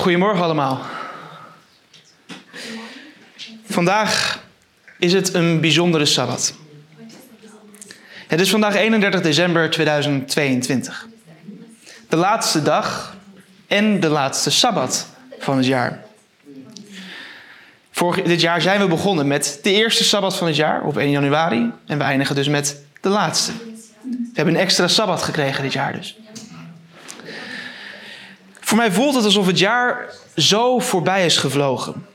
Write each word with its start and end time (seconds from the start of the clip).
Goedemorgen 0.00 0.42
allemaal. 0.42 0.80
Vandaag 3.64 4.42
is 4.98 5.12
het 5.12 5.34
een 5.34 5.60
bijzondere 5.60 6.04
sabbat. 6.04 6.54
Het 8.26 8.40
is 8.40 8.50
vandaag 8.50 8.74
31 8.74 9.20
december 9.20 9.70
2022. 9.70 11.08
De 12.08 12.16
laatste 12.16 12.62
dag 12.62 13.16
en 13.66 14.00
de 14.00 14.08
laatste 14.08 14.50
sabbat 14.50 15.06
van 15.38 15.56
het 15.56 15.66
jaar. 15.66 16.04
Vorig, 17.90 18.22
dit 18.24 18.40
jaar 18.40 18.60
zijn 18.60 18.80
we 18.80 18.86
begonnen 18.86 19.26
met 19.26 19.58
de 19.62 19.72
eerste 19.72 20.04
sabbat 20.04 20.36
van 20.36 20.46
het 20.46 20.56
jaar 20.56 20.82
op 20.82 20.96
1 20.96 21.10
januari. 21.10 21.70
En 21.86 21.98
we 21.98 22.04
eindigen 22.04 22.34
dus 22.34 22.48
met 22.48 22.82
de 23.00 23.08
laatste. 23.08 23.52
We 24.02 24.30
hebben 24.34 24.54
een 24.54 24.60
extra 24.60 24.88
sabbat 24.88 25.22
gekregen 25.22 25.62
dit 25.62 25.72
jaar 25.72 25.92
dus. 25.92 26.18
Voor 28.70 28.78
mij 28.78 28.92
voelt 28.92 29.14
het 29.14 29.24
alsof 29.24 29.46
het 29.46 29.58
jaar 29.58 30.14
zo 30.36 30.78
voorbij 30.78 31.24
is 31.24 31.36
gevlogen. 31.36 32.06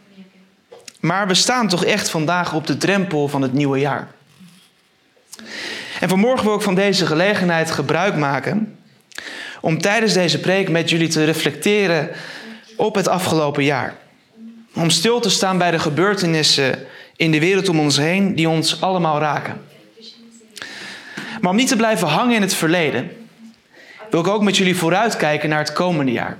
Maar 0.99 1.27
we 1.27 1.33
staan 1.33 1.67
toch 1.67 1.85
echt 1.85 2.09
vandaag 2.09 2.53
op 2.53 2.67
de 2.67 2.77
drempel 2.77 3.27
van 3.27 3.41
het 3.41 3.53
nieuwe 3.53 3.79
jaar. 3.79 4.07
En 5.99 6.09
vanmorgen 6.09 6.45
wil 6.45 6.55
ik 6.55 6.61
van 6.61 6.75
deze 6.75 7.05
gelegenheid 7.05 7.71
gebruik 7.71 8.15
maken 8.15 8.77
om 9.61 9.81
tijdens 9.81 10.13
deze 10.13 10.39
preek 10.39 10.69
met 10.69 10.89
jullie 10.89 11.07
te 11.07 11.23
reflecteren 11.23 12.09
op 12.75 12.95
het 12.95 13.07
afgelopen 13.07 13.63
jaar. 13.63 13.95
Om 14.73 14.89
stil 14.89 15.19
te 15.19 15.29
staan 15.29 15.57
bij 15.57 15.71
de 15.71 15.79
gebeurtenissen 15.79 16.85
in 17.15 17.31
de 17.31 17.39
wereld 17.39 17.69
om 17.69 17.79
ons 17.79 17.97
heen 17.97 18.35
die 18.35 18.49
ons 18.49 18.81
allemaal 18.81 19.19
raken. 19.19 19.61
Maar 21.41 21.51
om 21.51 21.57
niet 21.57 21.67
te 21.67 21.75
blijven 21.75 22.07
hangen 22.07 22.35
in 22.35 22.41
het 22.41 22.53
verleden, 22.53 23.11
wil 24.09 24.19
ik 24.19 24.27
ook 24.27 24.43
met 24.43 24.57
jullie 24.57 24.75
vooruitkijken 24.75 25.49
naar 25.49 25.59
het 25.59 25.73
komende 25.73 26.11
jaar. 26.11 26.37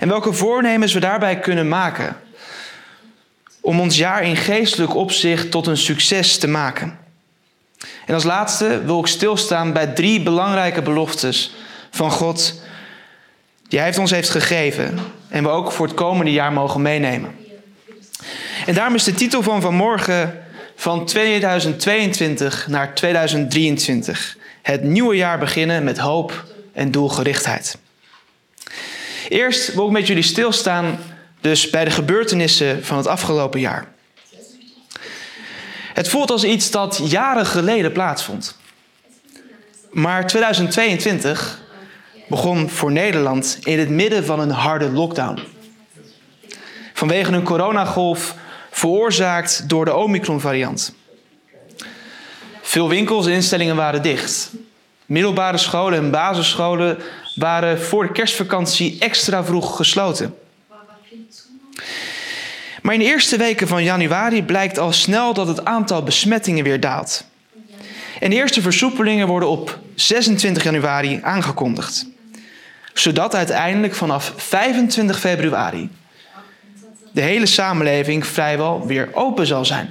En 0.00 0.08
welke 0.08 0.32
voornemens 0.32 0.92
we 0.92 1.00
daarbij 1.00 1.38
kunnen 1.38 1.68
maken 1.68 2.16
om 3.60 3.80
ons 3.80 3.96
jaar 3.96 4.22
in 4.22 4.36
geestelijk 4.36 4.94
opzicht 4.94 5.50
tot 5.50 5.66
een 5.66 5.76
succes 5.76 6.38
te 6.38 6.48
maken. 6.48 6.98
En 8.06 8.14
als 8.14 8.24
laatste 8.24 8.84
wil 8.84 9.00
ik 9.00 9.06
stilstaan 9.06 9.72
bij 9.72 9.86
drie 9.86 10.22
belangrijke 10.22 10.82
beloftes 10.82 11.54
van 11.90 12.10
God 12.10 12.60
die 13.68 13.78
Hij 13.78 13.96
ons 13.96 14.10
heeft 14.10 14.30
gegeven 14.30 14.98
en 15.28 15.42
we 15.42 15.48
ook 15.48 15.72
voor 15.72 15.86
het 15.86 15.94
komende 15.94 16.32
jaar 16.32 16.52
mogen 16.52 16.82
meenemen. 16.82 17.36
En 18.66 18.74
daarom 18.74 18.94
is 18.94 19.04
de 19.04 19.14
titel 19.14 19.42
van 19.42 19.60
vanmorgen 19.60 20.42
van 20.76 21.04
2022 21.04 22.66
naar 22.68 22.94
2023. 22.94 24.36
Het 24.62 24.82
nieuwe 24.82 25.16
jaar 25.16 25.38
beginnen 25.38 25.84
met 25.84 25.98
hoop 25.98 26.44
en 26.72 26.90
doelgerichtheid. 26.90 27.78
Eerst 29.28 29.74
wil 29.74 29.86
ik 29.86 29.92
met 29.92 30.06
jullie 30.06 30.22
stilstaan 30.22 30.98
dus 31.40 31.70
bij 31.70 31.84
de 31.84 31.90
gebeurtenissen 31.90 32.84
van 32.84 32.96
het 32.96 33.06
afgelopen 33.06 33.60
jaar. 33.60 33.92
Het 35.94 36.08
voelt 36.08 36.30
als 36.30 36.44
iets 36.44 36.70
dat 36.70 37.00
jaren 37.04 37.46
geleden 37.46 37.92
plaatsvond. 37.92 38.56
Maar 39.90 40.26
2022 40.26 41.60
begon 42.28 42.70
voor 42.70 42.92
Nederland 42.92 43.58
in 43.62 43.78
het 43.78 43.88
midden 43.88 44.24
van 44.24 44.40
een 44.40 44.50
harde 44.50 44.90
lockdown. 44.90 45.42
Vanwege 46.94 47.32
een 47.32 47.42
coronagolf 47.42 48.34
veroorzaakt 48.70 49.68
door 49.68 49.84
de 49.84 49.94
Omicron-variant. 49.94 50.94
Veel 52.62 52.88
winkels 52.88 53.26
en 53.26 53.32
instellingen 53.32 53.76
waren 53.76 54.02
dicht. 54.02 54.50
Middelbare 55.06 55.58
scholen 55.58 55.98
en 55.98 56.10
basisscholen 56.10 56.98
waren 57.38 57.80
voor 57.80 58.06
de 58.06 58.12
kerstvakantie 58.12 58.96
extra 58.98 59.44
vroeg 59.44 59.76
gesloten. 59.76 60.34
Maar 62.82 62.94
in 62.94 63.00
de 63.00 63.06
eerste 63.06 63.36
weken 63.36 63.68
van 63.68 63.84
januari 63.84 64.42
blijkt 64.42 64.78
al 64.78 64.92
snel 64.92 65.34
dat 65.34 65.46
het 65.46 65.64
aantal 65.64 66.02
besmettingen 66.02 66.64
weer 66.64 66.80
daalt. 66.80 67.24
En 68.20 68.30
de 68.30 68.36
eerste 68.36 68.62
versoepelingen 68.62 69.26
worden 69.26 69.48
op 69.48 69.78
26 69.94 70.62
januari 70.64 71.20
aangekondigd. 71.22 72.06
Zodat 72.94 73.34
uiteindelijk 73.34 73.94
vanaf 73.94 74.32
25 74.36 75.18
februari 75.18 75.90
de 77.12 77.20
hele 77.20 77.46
samenleving 77.46 78.26
vrijwel 78.26 78.86
weer 78.86 79.08
open 79.12 79.46
zal 79.46 79.64
zijn. 79.64 79.90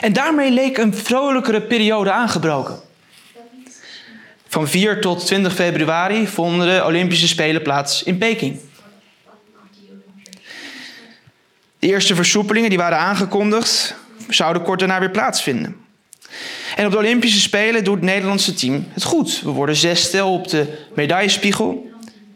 En 0.00 0.12
daarmee 0.12 0.50
leek 0.50 0.78
een 0.78 0.94
vrolijkere 0.94 1.62
periode 1.62 2.12
aangebroken. 2.12 2.80
Van 4.48 4.68
4 4.68 5.00
tot 5.00 5.26
20 5.26 5.54
februari 5.54 6.26
vonden 6.26 6.66
de 6.66 6.84
Olympische 6.84 7.28
Spelen 7.28 7.62
plaats 7.62 8.02
in 8.02 8.18
Peking. 8.18 8.60
De 11.78 11.86
eerste 11.86 12.14
versoepelingen 12.14 12.68
die 12.68 12.78
waren 12.78 12.98
aangekondigd, 12.98 13.94
zouden 14.28 14.62
kort 14.62 14.78
daarna 14.78 14.98
weer 14.98 15.10
plaatsvinden. 15.10 15.76
En 16.76 16.86
op 16.86 16.92
de 16.92 16.98
Olympische 16.98 17.40
Spelen 17.40 17.84
doet 17.84 17.94
het 17.94 18.04
Nederlandse 18.04 18.54
team 18.54 18.86
het 18.92 19.02
goed. 19.02 19.40
We 19.44 19.50
worden 19.50 19.76
zesde 19.76 20.24
op 20.24 20.48
de 20.48 20.86
medaillespiegel 20.94 21.90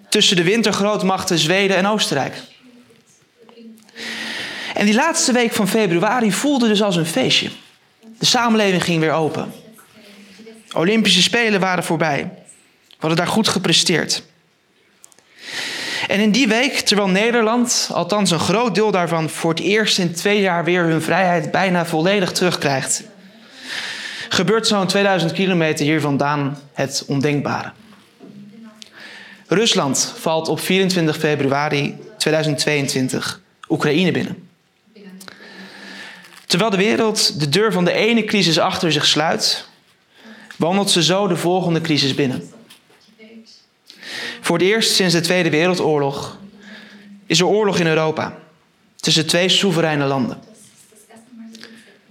tussen 0.09 0.37
de 0.37 0.43
wintergrootmachten 0.43 1.39
Zweden 1.39 1.77
en 1.77 1.87
Oostenrijk. 1.87 2.35
En 4.75 4.85
die 4.85 4.95
laatste 4.95 5.33
week 5.33 5.53
van 5.53 5.69
februari 5.69 6.33
voelde 6.33 6.69
dus 6.69 6.83
als 6.83 6.97
een 6.97 7.07
feestje. 7.07 7.51
De 8.19 8.27
samenleving 8.27 8.85
ging 8.85 9.01
weer 9.01 9.13
open. 9.13 9.62
Olympische 10.75 11.23
Spelen 11.23 11.61
waren 11.61 11.85
voorbij. 11.85 12.31
We 12.89 12.97
hadden 12.99 13.19
daar 13.19 13.27
goed 13.27 13.49
gepresteerd. 13.49 14.23
En 16.09 16.21
in 16.21 16.31
die 16.31 16.49
week, 16.49 16.79
terwijl 16.79 17.09
Nederland, 17.09 17.89
althans 17.93 18.31
een 18.31 18.39
groot 18.39 18.75
deel 18.75 18.91
daarvan, 18.91 19.31
voor 19.31 19.51
het 19.51 19.61
eerst 19.61 19.99
in 19.99 20.13
twee 20.13 20.41
jaar 20.41 20.65
weer 20.65 20.85
hun 20.85 21.03
vrijheid 21.03 21.51
bijna 21.51 21.87
volledig 21.87 22.33
terugkrijgt, 22.33 23.03
gebeurt 24.29 24.67
zo'n 24.67 24.87
2000 24.87 25.33
kilometer 25.33 25.85
hier 25.85 26.01
vandaan 26.01 26.59
het 26.73 27.05
ondenkbare. 27.07 27.73
Rusland 29.47 30.15
valt 30.19 30.49
op 30.49 30.61
24 30.61 31.17
februari 31.17 31.99
2022 32.19 33.41
Oekraïne 33.69 34.11
binnen. 34.11 34.49
Terwijl 36.47 36.71
de 36.71 36.77
wereld 36.77 37.41
de 37.41 37.49
deur 37.49 37.73
van 37.73 37.85
de 37.85 37.93
ene 37.93 38.25
crisis 38.25 38.59
achter 38.59 38.93
zich 38.93 39.07
sluit, 39.07 39.67
wandelt 40.63 40.91
ze 40.91 41.03
zo 41.03 41.27
de 41.27 41.37
volgende 41.37 41.81
crisis 41.81 42.15
binnen. 42.15 42.51
Voor 44.41 44.59
het 44.59 44.67
eerst 44.67 44.95
sinds 44.95 45.15
de 45.15 45.21
Tweede 45.21 45.51
Wereldoorlog 45.51 46.39
is 47.27 47.41
er 47.41 47.47
oorlog 47.47 47.79
in 47.79 47.87
Europa 47.87 48.39
tussen 48.97 49.27
twee 49.27 49.49
soevereine 49.49 50.05
landen. 50.05 50.41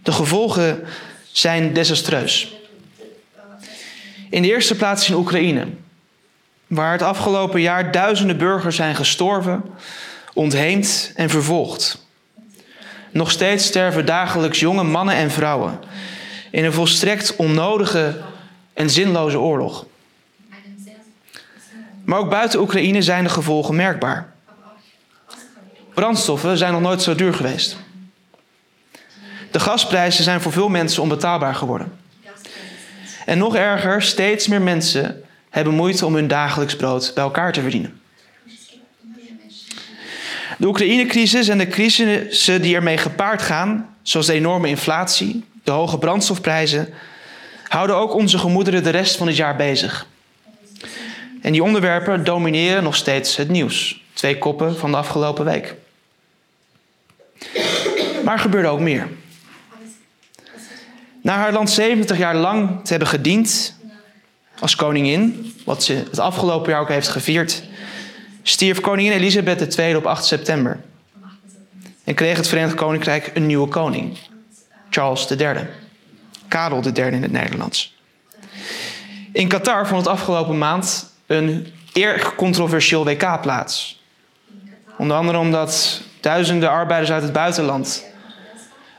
De 0.03 0.11
gevolgen 0.11 0.83
zijn 1.31 1.73
desastreus. 1.73 2.55
In 4.29 4.41
de 4.41 4.47
eerste 4.47 4.75
plaats 4.75 5.09
in 5.09 5.15
Oekraïne, 5.15 5.67
waar 6.67 6.91
het 6.91 7.01
afgelopen 7.01 7.61
jaar 7.61 7.91
duizenden 7.91 8.37
burgers 8.37 8.75
zijn 8.75 8.95
gestorven, 8.95 9.63
ontheemd 10.33 11.11
en 11.15 11.29
vervolgd. 11.29 12.05
Nog 13.11 13.31
steeds 13.31 13.65
sterven 13.65 14.05
dagelijks 14.05 14.59
jonge 14.59 14.83
mannen 14.83 15.15
en 15.15 15.31
vrouwen 15.31 15.79
in 16.51 16.65
een 16.65 16.73
volstrekt 16.73 17.35
onnodige 17.35 18.21
en 18.81 18.89
zinloze 18.89 19.39
oorlog. 19.39 19.85
Maar 22.03 22.19
ook 22.19 22.29
buiten 22.29 22.59
Oekraïne 22.59 23.01
zijn 23.01 23.23
de 23.23 23.29
gevolgen 23.29 23.75
merkbaar. 23.75 24.33
Brandstoffen 25.93 26.57
zijn 26.57 26.71
nog 26.71 26.81
nooit 26.81 27.01
zo 27.01 27.15
duur 27.15 27.33
geweest. 27.33 27.77
De 29.51 29.59
gasprijzen 29.59 30.23
zijn 30.23 30.41
voor 30.41 30.51
veel 30.51 30.69
mensen 30.69 31.01
onbetaalbaar 31.01 31.55
geworden. 31.55 31.99
En 33.25 33.37
nog 33.37 33.55
erger, 33.55 34.01
steeds 34.01 34.47
meer 34.47 34.61
mensen 34.61 35.23
hebben 35.49 35.73
moeite 35.73 36.05
om 36.05 36.15
hun 36.15 36.27
dagelijks 36.27 36.75
brood 36.75 37.11
bij 37.15 37.23
elkaar 37.23 37.51
te 37.51 37.61
verdienen. 37.61 38.01
De 40.57 40.67
Oekraïne-crisis 40.67 41.47
en 41.47 41.57
de 41.57 41.67
crisissen 41.67 42.61
die 42.61 42.75
ermee 42.75 42.97
gepaard 42.97 43.41
gaan, 43.41 43.95
zoals 44.01 44.25
de 44.25 44.33
enorme 44.33 44.67
inflatie, 44.67 45.43
de 45.63 45.71
hoge 45.71 45.97
brandstofprijzen, 45.97 46.93
houden 47.71 47.95
ook 47.95 48.13
onze 48.13 48.37
gemoederen 48.37 48.83
de 48.83 48.89
rest 48.89 49.15
van 49.15 49.27
het 49.27 49.35
jaar 49.35 49.55
bezig. 49.55 50.07
En 51.41 51.51
die 51.51 51.63
onderwerpen 51.63 52.23
domineren 52.23 52.83
nog 52.83 52.95
steeds 52.95 53.35
het 53.35 53.49
nieuws. 53.49 54.03
Twee 54.13 54.37
koppen 54.37 54.77
van 54.77 54.91
de 54.91 54.97
afgelopen 54.97 55.45
week. 55.45 55.75
Maar 58.23 58.33
er 58.33 58.39
gebeurde 58.39 58.67
ook 58.67 58.79
meer. 58.79 59.07
Na 61.21 61.35
haar 61.35 61.51
land 61.51 61.69
70 61.69 62.17
jaar 62.17 62.35
lang 62.35 62.83
te 62.83 62.89
hebben 62.89 63.07
gediend 63.07 63.75
als 64.59 64.75
koningin, 64.75 65.53
wat 65.65 65.83
ze 65.83 65.93
het 65.93 66.19
afgelopen 66.19 66.71
jaar 66.71 66.81
ook 66.81 66.89
heeft 66.89 67.07
gevierd, 67.07 67.63
stierf 68.43 68.79
koningin 68.79 69.11
Elisabeth 69.11 69.77
II 69.77 69.95
op 69.95 70.05
8 70.05 70.25
september. 70.25 70.79
En 72.03 72.13
kreeg 72.13 72.37
het 72.37 72.47
Verenigd 72.47 72.75
Koninkrijk 72.75 73.31
een 73.33 73.45
nieuwe 73.45 73.67
koning, 73.67 74.17
Charles 74.89 75.29
III. 75.29 75.80
Karel 76.51 76.83
III 76.83 77.05
in 77.05 77.21
het 77.21 77.31
Nederlands. 77.31 77.97
In 79.31 79.47
Qatar 79.47 79.87
vond 79.87 80.05
het 80.05 80.13
afgelopen 80.13 80.57
maand 80.57 81.13
een 81.25 81.67
erg 81.93 82.35
controversieel 82.35 83.05
WK 83.05 83.41
plaats. 83.41 84.03
Onder 84.97 85.17
andere 85.17 85.37
omdat 85.37 86.01
duizenden 86.19 86.69
arbeiders 86.69 87.11
uit 87.11 87.23
het 87.23 87.33
buitenland 87.33 88.05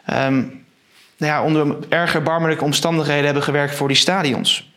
um, 0.07 0.65
nou 1.17 1.33
ja, 1.33 1.43
onder 1.43 1.77
erg 1.89 2.15
erbarmelijke 2.15 2.65
omstandigheden 2.65 3.25
hebben 3.25 3.43
gewerkt 3.43 3.75
voor 3.75 3.89
die 3.89 3.97
stadions. 3.97 4.71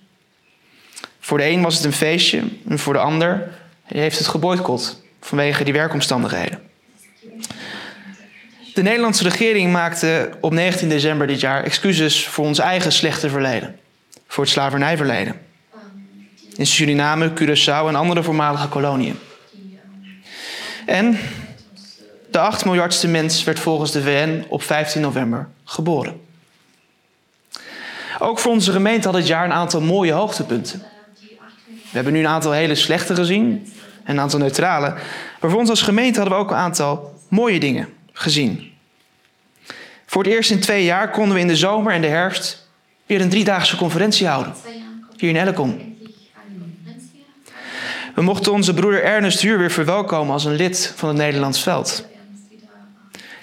Voor 1.20 1.38
de 1.38 1.50
een 1.50 1.62
was 1.62 1.76
het 1.76 1.86
een 1.86 1.94
feestje 1.94 2.44
en 2.68 2.80
voor 2.80 2.94
de 2.94 3.00
ander 3.00 3.54
heeft 3.84 4.18
het 4.18 4.28
geboycott 4.28 5.04
vanwege 5.22 5.64
die 5.64 5.74
werkomstandigheden. 5.74 6.60
De 8.76 8.82
Nederlandse 8.82 9.24
regering 9.24 9.72
maakte 9.72 10.30
op 10.42 10.54
19 10.54 10.90
december 10.90 11.28
dit 11.28 11.40
jaar 11.40 11.64
excuses 11.64 12.28
voor 12.28 12.46
ons 12.46 12.60
eigen 12.60 12.92
slechte 12.92 13.30
verleden. 13.30 13.80
Voor 14.28 14.44
het 14.44 14.54
slavernijverleden. 14.54 15.42
In 16.56 16.66
Suriname, 16.66 17.32
Curaçao 17.34 17.88
en 17.88 17.96
andere 17.96 18.24
voormalige 18.24 18.68
koloniën. 18.68 19.20
En 20.86 21.18
de 22.32 22.40
8 22.40 22.66
miljardste 22.66 23.08
mens 23.08 23.44
werd 23.44 23.60
volgens 23.60 23.92
de 23.92 24.02
VN 24.02 24.46
op 24.48 24.64
15 24.64 25.02
november 25.02 25.48
geboren. 25.64 26.22
Ook 28.20 28.40
voor 28.40 28.52
onze 28.52 28.72
gemeente 28.72 29.08
had 29.08 29.18
dit 29.18 29.28
jaar 29.28 29.46
een 29.46 29.54
aantal 29.54 29.82
mooie 29.82 30.12
hoogtepunten. 30.12 30.84
We 31.70 31.92
hebben 31.92 32.14
nu 32.14 32.20
een 32.20 32.28
aantal 32.28 32.52
hele 32.52 32.76
slechte 32.76 33.16
gezien 33.16 33.74
en 34.04 34.14
een 34.14 34.22
aantal 34.22 34.40
neutrale. 34.40 34.94
Maar 35.40 35.50
voor 35.50 35.60
ons 35.60 35.70
als 35.70 35.82
gemeente 35.82 36.20
hadden 36.20 36.38
we 36.38 36.44
ook 36.44 36.52
een 36.52 36.58
aantal 36.58 37.20
mooie 37.30 37.60
dingen 37.60 37.96
gezien. 38.18 38.74
Voor 40.06 40.24
het 40.24 40.32
eerst 40.32 40.52
in 40.52 40.60
twee 40.60 40.84
jaar 40.84 41.10
konden 41.10 41.34
we 41.34 41.42
in 41.42 41.48
de 41.48 41.56
zomer 41.56 41.94
en 41.94 42.02
de 42.02 42.08
herfst 42.08 42.68
weer 43.06 43.22
een 43.22 43.30
driedaagse 43.30 43.76
conferentie 43.76 44.28
houden. 44.28 44.54
Hier 45.18 45.30
in 45.30 45.36
Ellecom. 45.36 45.96
We 48.16 48.22
mochten 48.22 48.52
onze 48.52 48.74
broeder 48.74 49.04
Ernest 49.04 49.42
Huur 49.42 49.58
weer 49.58 49.72
verwelkomen 49.72 50.34
als 50.34 50.46
een 50.46 50.56
lid 50.56 50.94
van 50.96 51.10
het 51.10 51.18
Nederlands 51.18 51.64
veld. 51.64 52.06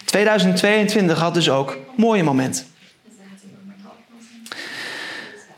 2022 0.04 1.19
had 1.19 1.34
dus 1.34 1.50
ook 1.50 1.78
mooie 1.96 2.22
momenten. 2.22 2.66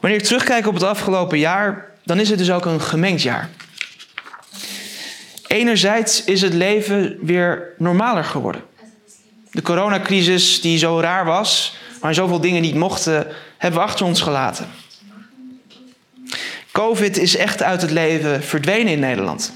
Wanneer 0.01 0.19
ik 0.19 0.25
terugkijk 0.25 0.67
op 0.67 0.75
het 0.75 0.83
afgelopen 0.83 1.39
jaar, 1.39 1.91
dan 2.05 2.21
is 2.21 2.29
het 2.29 2.39
dus 2.39 2.51
ook 2.51 2.65
een 2.65 2.81
gemengd 2.81 3.23
jaar. 3.23 3.51
Enerzijds 5.47 6.25
is 6.25 6.41
het 6.41 6.53
leven 6.53 7.19
weer 7.21 7.75
normaler 7.79 8.25
geworden. 8.25 8.63
De 9.55 9.63
coronacrisis, 9.63 10.61
die 10.61 10.79
zo 10.79 11.01
raar 11.01 11.25
was, 11.25 11.77
waar 12.01 12.15
zoveel 12.15 12.41
dingen 12.41 12.63
niet 12.63 12.75
mochten, 12.75 13.27
hebben 13.59 13.81
we 13.81 13.87
achter 13.87 14.07
ons 14.07 14.21
gelaten. 14.21 14.69
Covid 16.73 17.17
is 17.17 17.37
echt 17.37 17.63
uit 17.63 17.83
het 17.83 17.91
leven 17.91 18.43
verdwenen 18.43 18.93
in 18.93 18.99
Nederland. 18.99 19.53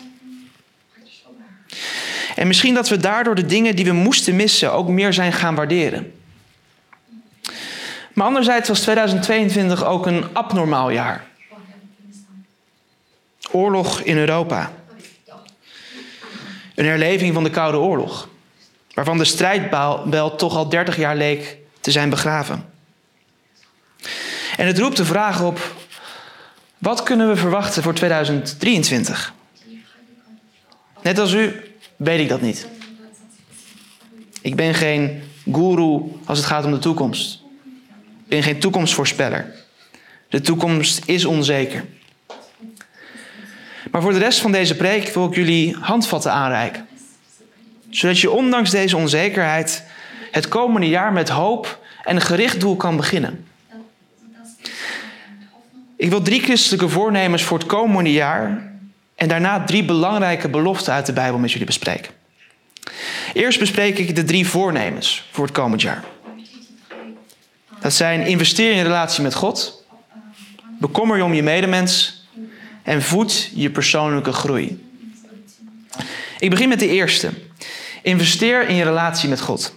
En 2.35 2.47
misschien 2.47 2.75
dat 2.75 2.89
we 2.89 2.97
daardoor 2.97 3.35
de 3.35 3.47
dingen 3.47 3.77
die 3.77 3.85
we 3.85 3.93
moesten 3.93 4.37
missen 4.37 4.73
ook 4.73 4.89
meer 4.89 5.13
zijn 5.13 5.33
gaan 5.33 5.55
waarderen. 5.55 6.13
Maar 8.13 8.27
anderzijds 8.27 8.69
was 8.69 8.81
2022 8.81 9.85
ook 9.85 10.07
een 10.07 10.25
abnormaal 10.33 10.91
jaar. 10.91 11.27
Oorlog 13.51 14.01
in 14.01 14.17
Europa. 14.17 14.73
Een 16.75 16.87
herleving 16.87 17.35
van 17.35 17.45
de 17.45 17.51
Koude 17.51 17.79
Oorlog, 17.79 18.29
waarvan 18.99 19.19
de 19.19 19.25
strijdbel 19.25 20.35
toch 20.37 20.57
al 20.57 20.69
30 20.69 20.97
jaar 20.97 21.17
leek 21.17 21.57
te 21.81 21.91
zijn 21.91 22.11
begraven. 22.11 22.65
En 24.57 24.67
het 24.67 24.79
roept 24.79 24.97
de 24.97 25.05
vraag 25.05 25.43
op: 25.43 25.75
wat 26.79 27.03
kunnen 27.03 27.29
we 27.29 27.37
verwachten 27.37 27.83
voor 27.83 27.95
2023? 27.95 29.35
Net 31.03 31.19
als 31.19 31.33
u 31.33 31.73
weet 31.97 32.21
ik 32.21 32.29
dat 32.29 32.41
niet. 32.41 32.69
Ik 34.41 34.57
ben 34.57 34.75
geen 34.75 35.23
guru 35.53 36.03
als 36.25 36.39
het 36.39 36.47
gaat 36.47 36.65
om 36.65 36.71
de 36.71 36.79
toekomst. 36.79 37.43
Ik 38.23 38.29
ben 38.29 38.43
geen 38.43 38.61
toekomstvoorspeller. 38.61 39.55
De 40.29 40.41
toekomst 40.41 41.03
is 41.05 41.25
onzeker. 41.25 41.85
Maar 43.91 44.03
voor 44.03 44.13
de 44.13 44.19
rest 44.19 44.41
van 44.41 44.53
deze 44.53 44.77
preek 44.77 45.09
wil 45.09 45.27
ik 45.27 45.35
jullie 45.35 45.77
handvatten 45.81 46.33
aanreiken. 46.33 46.88
Zodat 47.91 48.19
je 48.19 48.31
ondanks 48.31 48.71
deze 48.71 48.97
onzekerheid 48.97 49.85
het 50.31 50.49
komende 50.49 50.89
jaar 50.89 51.13
met 51.13 51.29
hoop 51.29 51.87
en 52.05 52.15
een 52.15 52.23
gericht 52.23 52.61
doel 52.61 52.77
kan 52.77 52.97
beginnen. 52.97 53.47
Ik 55.97 56.11
wil 56.11 56.23
drie 56.23 56.41
christelijke 56.41 56.89
voornemens 56.89 57.43
voor 57.43 57.59
het 57.59 57.67
komende 57.67 58.13
jaar 58.13 58.73
en 59.15 59.29
daarna 59.29 59.65
drie 59.65 59.85
belangrijke 59.85 60.49
beloften 60.49 60.93
uit 60.93 61.07
de 61.07 61.13
Bijbel 61.13 61.39
met 61.39 61.51
jullie 61.51 61.67
bespreken. 61.67 62.13
Eerst 63.33 63.59
bespreek 63.59 63.99
ik 63.99 64.17
de 64.17 64.25
drie 64.25 64.47
voornemens 64.47 65.29
voor 65.31 65.45
het 65.45 65.55
komend 65.55 65.83
jaar. 65.83 66.05
Dat 67.81 67.93
zijn 67.93 68.27
investeer 68.27 68.73
in 68.73 68.83
relatie 68.83 69.23
met 69.23 69.35
God, 69.35 69.85
bekommer 70.79 71.17
je 71.17 71.25
om 71.25 71.35
je 71.35 71.43
medemens 71.43 72.23
en 72.83 73.03
voed 73.03 73.51
je 73.55 73.71
persoonlijke 73.71 74.33
groei. 74.33 74.87
Ik 76.39 76.51
begin 76.51 76.69
met 76.69 76.79
de 76.79 76.89
eerste. 76.89 77.31
Investeer 78.03 78.69
in 78.69 78.75
je 78.75 78.85
relatie 78.85 79.29
met 79.29 79.41
God. 79.41 79.75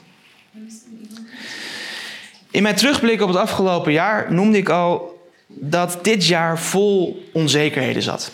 In 2.52 2.64
mijn 2.64 2.76
terugblik 2.76 3.22
op 3.22 3.28
het 3.28 3.38
afgelopen 3.38 3.92
jaar 3.92 4.34
noemde 4.34 4.58
ik 4.58 4.70
al 4.70 5.20
dat 5.48 6.00
dit 6.02 6.26
jaar 6.28 6.60
vol 6.60 7.26
onzekerheden 7.34 8.02
zat. 8.02 8.32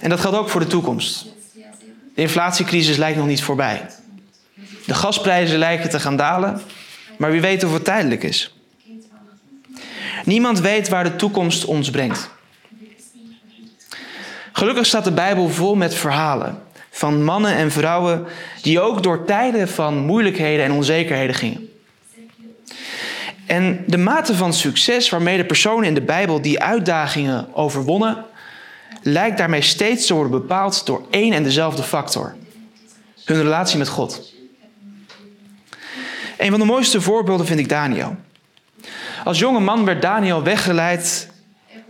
En 0.00 0.10
dat 0.10 0.20
geldt 0.20 0.36
ook 0.36 0.48
voor 0.48 0.60
de 0.60 0.66
toekomst. 0.66 1.26
De 2.14 2.22
inflatiecrisis 2.22 2.96
lijkt 2.96 3.18
nog 3.18 3.26
niet 3.26 3.42
voorbij. 3.42 3.86
De 4.86 4.94
gasprijzen 4.94 5.58
lijken 5.58 5.90
te 5.90 6.00
gaan 6.00 6.16
dalen, 6.16 6.60
maar 7.18 7.30
wie 7.30 7.40
weet 7.40 7.64
of 7.64 7.72
het 7.72 7.84
tijdelijk 7.84 8.22
is. 8.22 8.54
Niemand 10.24 10.60
weet 10.60 10.88
waar 10.88 11.04
de 11.04 11.16
toekomst 11.16 11.64
ons 11.64 11.90
brengt. 11.90 12.30
Gelukkig 14.52 14.86
staat 14.86 15.04
de 15.04 15.12
Bijbel 15.12 15.48
vol 15.48 15.74
met 15.74 15.94
verhalen 15.94 16.62
van 16.98 17.24
mannen 17.24 17.54
en 17.54 17.70
vrouwen 17.70 18.26
die 18.62 18.80
ook 18.80 19.02
door 19.02 19.24
tijden 19.24 19.68
van 19.68 19.98
moeilijkheden 19.98 20.64
en 20.64 20.72
onzekerheden 20.72 21.34
gingen. 21.34 21.68
En 23.46 23.84
de 23.86 23.96
mate 23.96 24.34
van 24.34 24.54
succes 24.54 25.08
waarmee 25.08 25.36
de 25.36 25.44
personen 25.44 25.84
in 25.84 25.94
de 25.94 26.00
Bijbel 26.00 26.42
die 26.42 26.62
uitdagingen 26.62 27.54
overwonnen, 27.54 28.24
lijkt 29.02 29.38
daarmee 29.38 29.62
steeds 29.62 30.06
te 30.06 30.14
worden 30.14 30.32
bepaald 30.32 30.86
door 30.86 31.06
één 31.10 31.32
en 31.32 31.42
dezelfde 31.42 31.82
factor: 31.82 32.34
hun 33.24 33.42
relatie 33.42 33.78
met 33.78 33.88
God. 33.88 34.34
Een 36.38 36.50
van 36.50 36.60
de 36.60 36.66
mooiste 36.66 37.00
voorbeelden 37.00 37.46
vind 37.46 37.60
ik 37.60 37.68
Daniel. 37.68 38.16
Als 39.24 39.38
jonge 39.38 39.60
man 39.60 39.84
werd 39.84 40.02
Daniel 40.02 40.42
weggeleid 40.42 41.28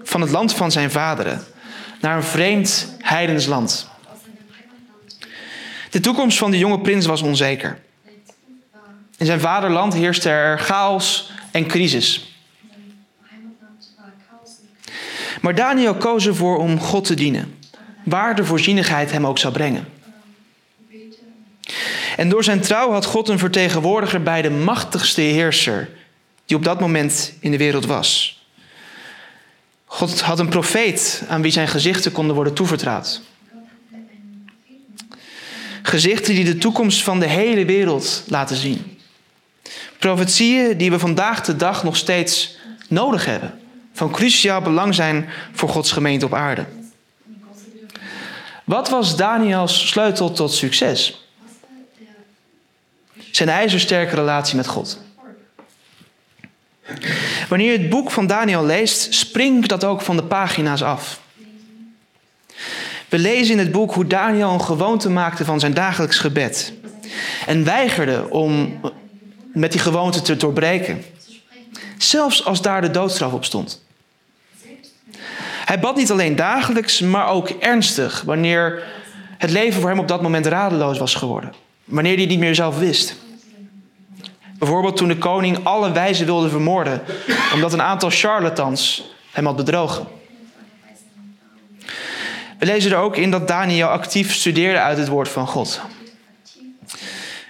van 0.03 0.21
het 0.21 0.31
land 0.31 0.55
van 0.55 0.73
zijn 0.73 0.91
vaderen 0.91 1.45
naar 2.01 2.17
een 2.17 2.23
vreemd 2.23 2.97
heidens 2.99 3.47
land. 3.47 3.97
De 5.91 6.01
toekomst 6.01 6.39
van 6.39 6.51
de 6.51 6.59
jonge 6.59 6.81
prins 6.81 7.07
was 7.07 7.23
onzeker. 7.23 7.79
In 9.17 9.27
zijn 9.27 9.41
vaderland 9.41 9.95
heerste 9.95 10.29
er 10.29 10.59
chaos 10.59 11.33
en 11.51 11.67
crisis. 11.67 12.37
Maar 15.41 15.55
Daniel 15.55 15.95
koos 15.95 16.27
ervoor 16.27 16.59
om 16.59 16.81
God 16.81 17.05
te 17.05 17.15
dienen, 17.15 17.59
waar 18.03 18.35
de 18.35 18.45
voorzienigheid 18.45 19.13
hem 19.13 19.27
ook 19.27 19.39
zou 19.39 19.53
brengen. 19.53 19.87
En 22.17 22.29
door 22.29 22.45
zijn 22.45 22.61
trouw 22.61 22.91
had 22.91 23.05
God 23.05 23.29
een 23.29 23.39
vertegenwoordiger 23.39 24.23
bij 24.23 24.43
de 24.43 24.51
machtigste 24.51 25.21
heerser 25.21 25.89
die 26.47 26.57
op 26.57 26.65
dat 26.65 26.81
moment 26.81 27.33
in 27.41 27.51
de 27.51 27.57
wereld 27.57 27.87
was. 27.87 28.43
God 29.85 30.21
had 30.21 30.39
een 30.39 30.49
profeet 30.49 31.23
aan 31.29 31.43
wie 31.43 31.53
zijn 31.53 31.69
gezichten 31.69 32.13
konden 32.13 32.35
worden 32.35 32.55
toevertrouwd. 32.55 33.21
Gezichten 35.89 36.35
die 36.35 36.45
de 36.45 36.59
toekomst 36.59 37.03
van 37.03 37.21
de 37.21 37.27
hele 37.27 37.65
wereld 37.65 38.23
laten 38.27 38.57
zien. 38.57 39.01
Profetieën 39.99 40.77
die 40.77 40.91
we 40.91 40.99
vandaag 40.99 41.41
de 41.41 41.57
dag 41.57 41.85
nog 41.85 41.97
steeds 41.97 42.59
nodig 42.89 43.25
hebben. 43.25 43.61
Van 43.93 44.11
cruciaal 44.11 44.61
belang 44.61 44.95
zijn 44.95 45.29
voor 45.53 45.69
Gods 45.69 45.93
gemeente 45.93 46.25
op 46.25 46.35
aarde. 46.35 46.67
Wat 48.65 48.89
was 48.89 49.17
Daniels 49.17 49.89
sleutel 49.89 50.33
tot 50.33 50.53
succes? 50.53 51.29
Zijn 53.31 53.49
ijzersterke 53.49 54.15
relatie 54.15 54.57
met 54.57 54.67
God. 54.67 55.01
Wanneer 57.49 57.73
je 57.73 57.79
het 57.79 57.89
boek 57.89 58.11
van 58.11 58.27
Daniel 58.27 58.65
leest, 58.65 59.15
springt 59.15 59.69
dat 59.69 59.85
ook 59.85 60.01
van 60.01 60.17
de 60.17 60.25
pagina's 60.25 60.83
af. 60.83 61.21
We 63.09 63.19
lezen 63.19 63.53
in 63.53 63.59
het 63.59 63.73
boek 63.73 63.93
hoe 63.93 64.07
Daniel 64.07 64.51
een 64.51 64.63
gewoonte 64.63 65.11
maakte 65.11 65.45
van 65.45 65.61
zijn 65.61 65.75
dagelijks 65.75 66.19
gebed. 66.19 66.73
En 67.47 67.65
weigerde 67.65 68.31
om 68.31 68.81
met 69.53 69.73
die 69.73 69.81
gewoonte 69.81 70.23
te 70.23 70.37
doorbreken. 70.37 71.05
Zelfs 71.99 72.45
als 72.45 72.63
daar 72.63 72.81
de 72.81 72.91
doodstraf 72.91 73.33
op 73.33 73.45
stond. 73.45 73.87
Hij 75.65 75.81
bad 75.81 75.97
niet 75.97 76.11
alleen 76.11 76.37
dagelijks, 76.37 77.01
maar 77.01 77.29
ook 77.29 77.49
ernstig 77.49 78.23
wanneer 78.23 78.83
het 79.39 79.51
leven 79.51 79.81
voor 79.81 79.91
hem 79.91 79.99
op 79.99 80.09
dat 80.09 80.23
moment 80.23 80.47
radeloos 80.47 80.99
was 80.99 81.15
geworden. 81.15 81.53
Wanneer 81.85 82.17
hij 82.17 82.27
niet 82.27 82.39
meer 82.39 82.55
zelf 82.55 82.79
wist. 82.79 83.17
Bijvoorbeeld 84.59 84.97
toen 84.97 85.09
de 85.09 85.19
koning 85.19 85.65
alle 85.65 85.93
wijzen 85.93 86.27
wilde 86.27 86.49
vermoorden, 86.49 87.03
omdat 87.55 87.73
een 87.73 87.83
aantal 87.83 88.11
charlatans 88.11 89.11
hem 89.31 89.47
had 89.47 89.57
bedrogen. 89.57 90.07
We 92.59 92.67
lezen 92.67 92.91
er 92.91 92.97
ook 92.97 93.17
in 93.17 93.31
dat 93.31 93.49
Daniel 93.49 93.89
actief 93.89 94.35
studeerde 94.35 94.79
uit 94.79 94.99
het 94.99 95.09
woord 95.09 95.29
van 95.29 95.47
God. 95.47 95.81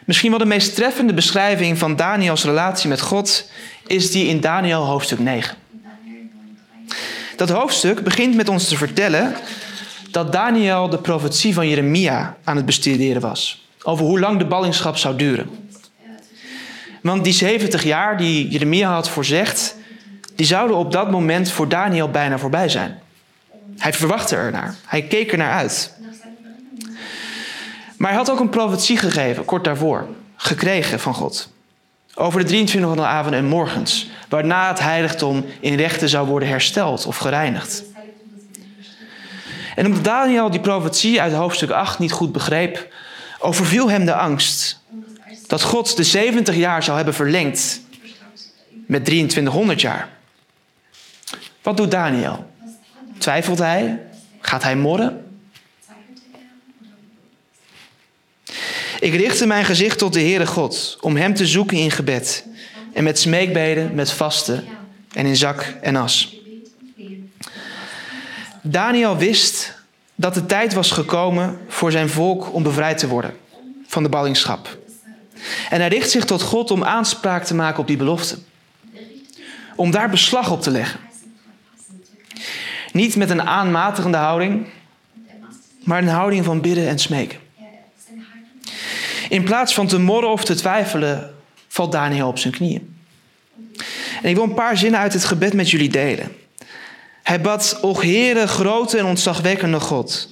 Misschien 0.05 0.31
wel 0.31 0.39
de 0.39 0.45
meest 0.45 0.75
treffende 0.75 1.15
beschrijving 1.15 1.79
van 1.79 1.97
Daniels 1.97 2.45
relatie 2.45 2.89
met 2.89 3.01
God 3.01 3.51
is 3.87 4.11
die 4.11 4.27
in 4.27 4.41
Daniel 4.41 4.85
hoofdstuk 4.85 5.19
9. 5.19 5.57
Dat 7.37 7.49
hoofdstuk 7.49 8.03
begint 8.03 8.35
met 8.35 8.49
ons 8.49 8.69
te 8.69 8.77
vertellen 8.77 9.35
dat 10.11 10.33
Daniel 10.33 10.89
de 10.89 10.99
profetie 10.99 11.55
van 11.55 11.69
Jeremia 11.69 12.37
aan 12.45 12.57
het 12.57 12.67
bestuderen 12.67 13.23
was. 13.23 13.67
Over 13.83 14.05
hoe 14.05 14.21
lang 14.21 14.39
de 14.39 14.47
ballingschap 14.47 14.97
zou 14.97 15.17
duren. 15.17 15.51
Want 17.03 17.25
die 17.25 17.33
70 17.33 17.83
jaar 17.83 18.17
die 18.17 18.49
Jeremia 18.49 18.93
had 18.93 19.09
voorzegd, 19.09 19.77
die 20.35 20.47
zouden 20.47 20.77
op 20.77 20.93
dat 20.93 21.11
moment 21.11 21.51
voor 21.51 21.69
Daniel 21.69 22.11
bijna 22.11 22.39
voorbij 22.39 22.69
zijn. 22.69 22.99
Hij 23.77 23.93
verwachtte 23.93 24.37
ernaar. 24.37 24.75
Hij 24.85 25.03
keek 25.03 25.33
er 25.33 25.39
naar 25.39 25.53
uit. 25.53 25.97
Maar 27.97 28.09
hij 28.09 28.19
had 28.19 28.31
ook 28.31 28.41
een 28.41 28.49
profetie 28.49 28.97
gegeven, 28.97 29.45
kort 29.45 29.65
daarvoor, 29.65 30.07
gekregen 30.37 31.01
van 31.01 31.15
God. 31.15 31.53
Over 32.15 32.41
de 32.41 32.47
23 32.47 32.91
van 32.91 32.99
de 32.99 33.07
avond 33.07 33.35
en 33.35 33.45
morgens, 33.45 34.11
waarna 34.29 34.69
het 34.69 34.79
heiligdom 34.79 35.45
in 35.61 35.75
rechten 35.75 36.09
zou 36.09 36.27
worden 36.27 36.49
hersteld 36.49 37.07
of 37.07 37.17
gereinigd. 37.17 37.85
En 39.75 39.87
omdat 39.87 40.05
Daniel 40.05 40.51
die 40.51 40.61
profetie 40.61 41.21
uit 41.21 41.33
hoofdstuk 41.33 41.71
8 41.71 41.99
niet 41.99 42.13
goed 42.13 42.33
begreep, 42.33 42.93
overviel 43.39 43.91
hem 43.91 44.05
de 44.05 44.15
angst 44.15 44.81
dat 45.47 45.63
God 45.63 45.97
de 45.97 46.05
70 46.05 46.55
jaar 46.55 46.83
zou 46.83 46.97
hebben 46.97 47.15
verlengd 47.15 47.81
met 48.87 49.05
2300 49.05 49.81
jaar. 49.81 50.09
Wat 51.63 51.77
doet 51.77 51.91
Daniel? 51.91 52.51
Twijfelt 53.19 53.59
hij? 53.59 54.01
Gaat 54.41 54.63
hij 54.63 54.77
morren? 54.77 55.27
Ik 59.01 59.15
richtte 59.15 59.47
mijn 59.47 59.65
gezicht 59.65 59.99
tot 59.99 60.13
de 60.13 60.21
Heere 60.21 60.47
God 60.47 60.99
om 61.01 61.17
Hem 61.17 61.35
te 61.35 61.47
zoeken 61.47 61.77
in 61.77 61.91
gebed 61.91 62.45
en 62.93 63.05
met 63.05 63.19
smeekbeden, 63.19 63.95
met 63.95 64.11
vasten 64.11 64.65
en 65.13 65.27
in 65.27 65.37
zak 65.37 65.75
en 65.81 65.97
as. 65.97 66.37
Daniel 68.63 69.17
wist 69.17 69.75
dat 70.15 70.35
de 70.35 70.47
tijd 70.47 70.75
was 70.75 70.91
gekomen 70.91 71.59
voor 71.69 71.91
zijn 71.91 72.09
volk 72.09 72.55
om 72.55 72.63
bevrijd 72.63 72.99
te 72.99 73.09
worden 73.09 73.35
van 73.87 74.03
de 74.03 74.09
ballingschap. 74.09 74.79
En 75.71 75.81
hij 75.81 75.89
richt 75.89 76.11
zich 76.11 76.25
tot 76.25 76.43
God 76.43 76.71
om 76.71 76.85
aanspraak 76.85 77.45
te 77.45 77.55
maken 77.55 77.81
op 77.81 77.87
die 77.87 77.97
belofte. 77.97 78.39
Om 79.77 79.91
daar 79.91 80.11
beslag 80.11 80.51
op 80.51 80.63
te 80.63 80.71
leggen. 80.71 81.01
Niet 82.93 83.17
met 83.17 83.31
een 83.31 83.43
aanmatigende 83.43 84.17
houding, 84.17 84.67
maar 85.85 85.99
een 85.99 86.09
houding 86.09 86.45
van 86.45 86.61
bidden 86.61 86.89
en 86.89 86.99
smeken. 86.99 87.39
In 89.29 89.43
plaats 89.43 89.75
van 89.75 89.87
te 89.87 89.99
morren 89.99 90.31
of 90.31 90.45
te 90.45 90.55
twijfelen, 90.55 91.35
valt 91.69 91.93
Daniel 91.93 92.29
op 92.29 92.39
zijn 92.39 92.53
knieën. 92.53 92.97
En 94.23 94.29
ik 94.29 94.35
wil 94.35 94.45
een 94.45 94.55
paar 94.55 94.77
zinnen 94.77 95.01
uit 95.01 95.13
het 95.13 95.25
gebed 95.25 95.53
met 95.53 95.71
jullie 95.71 95.89
delen. 95.89 96.33
Hij 97.23 97.41
bad, 97.41 97.79
och 97.81 98.03
Heere, 98.03 98.47
grote 98.47 98.99
en 98.99 99.05
ontzagwekkende 99.05 99.81
God, 99.81 100.29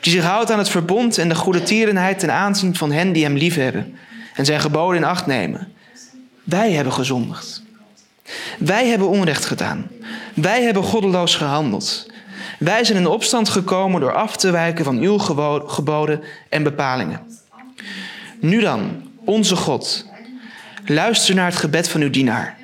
die 0.00 0.12
zich 0.12 0.24
houdt 0.24 0.50
aan 0.50 0.58
het 0.58 0.68
verbond 0.68 1.18
en 1.18 1.28
de 1.28 1.34
goede 1.34 1.62
tierenheid 1.62 2.18
ten 2.18 2.32
aanzien 2.32 2.76
van 2.76 2.92
hen 2.92 3.12
die 3.12 3.24
hem 3.24 3.36
liefhebben 3.36 3.96
en 4.34 4.44
zijn 4.44 4.60
geboden 4.60 4.96
in 4.96 5.04
acht 5.04 5.26
nemen. 5.26 5.72
Wij 6.42 6.72
hebben 6.72 6.92
gezondigd. 6.92 7.61
Wij 8.58 8.86
hebben 8.86 9.08
onrecht 9.08 9.44
gedaan. 9.44 9.90
Wij 10.34 10.62
hebben 10.62 10.82
goddeloos 10.82 11.34
gehandeld. 11.34 12.06
Wij 12.58 12.84
zijn 12.84 12.98
in 12.98 13.06
opstand 13.06 13.48
gekomen 13.48 14.00
door 14.00 14.14
af 14.14 14.36
te 14.36 14.50
wijken 14.50 14.84
van 14.84 14.98
uw 14.98 15.18
geboden 15.66 16.22
en 16.48 16.62
bepalingen. 16.62 17.20
Nu 18.40 18.60
dan, 18.60 19.10
onze 19.24 19.56
God, 19.56 20.06
luister 20.84 21.34
naar 21.34 21.46
het 21.46 21.56
gebed 21.56 21.88
van 21.88 22.00
uw 22.00 22.10
dienaar 22.10 22.56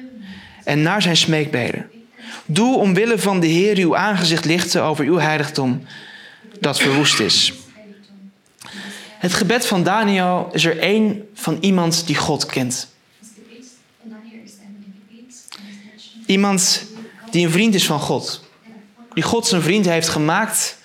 en 0.65 0.83
naar 0.83 1.03
zijn 1.03 1.17
smeekbeden. 1.17 1.91
Doe 2.47 2.77
omwille 2.77 3.19
van 3.19 3.41
de 3.41 3.47
Heer 3.47 3.77
uw 3.77 3.97
aangezicht 3.97 4.45
lichten 4.45 4.83
over 4.83 5.05
uw 5.05 5.19
heiligdom 5.19 5.83
dat 6.61 6.81
verwoest 6.81 7.21
is. 7.21 7.53
Het 9.19 9.35
gebed 9.35 9.67
van 9.67 9.83
Daniel 9.83 10.49
is 10.53 10.65
er 10.65 10.79
één 10.79 11.29
van 11.35 11.59
iemand 11.61 12.07
die 12.07 12.17
God 12.17 12.47
kent. 12.47 12.89
Iemand 16.29 16.85
die 17.31 17.47
een 17.47 17.53
vriend 17.53 17.75
is 17.75 17.87
van 17.87 18.01
God. 18.01 18.45
Die 19.13 19.23
God 19.23 19.47
zijn 19.47 19.63
vriend 19.63 19.85
heeft 19.85 20.09
gemaakt, 20.09 20.79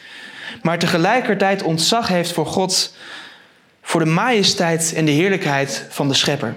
maar 0.61 0.79
tegelijkertijd 0.79 1.63
ontzag 1.63 2.07
heeft 2.07 2.31
voor 2.31 2.45
God, 2.45 2.95
voor 3.81 3.99
de 3.99 4.09
majesteit 4.09 4.93
en 4.93 5.05
de 5.05 5.11
heerlijkheid 5.11 5.85
van 5.89 6.07
de 6.07 6.13
Schepper. 6.13 6.55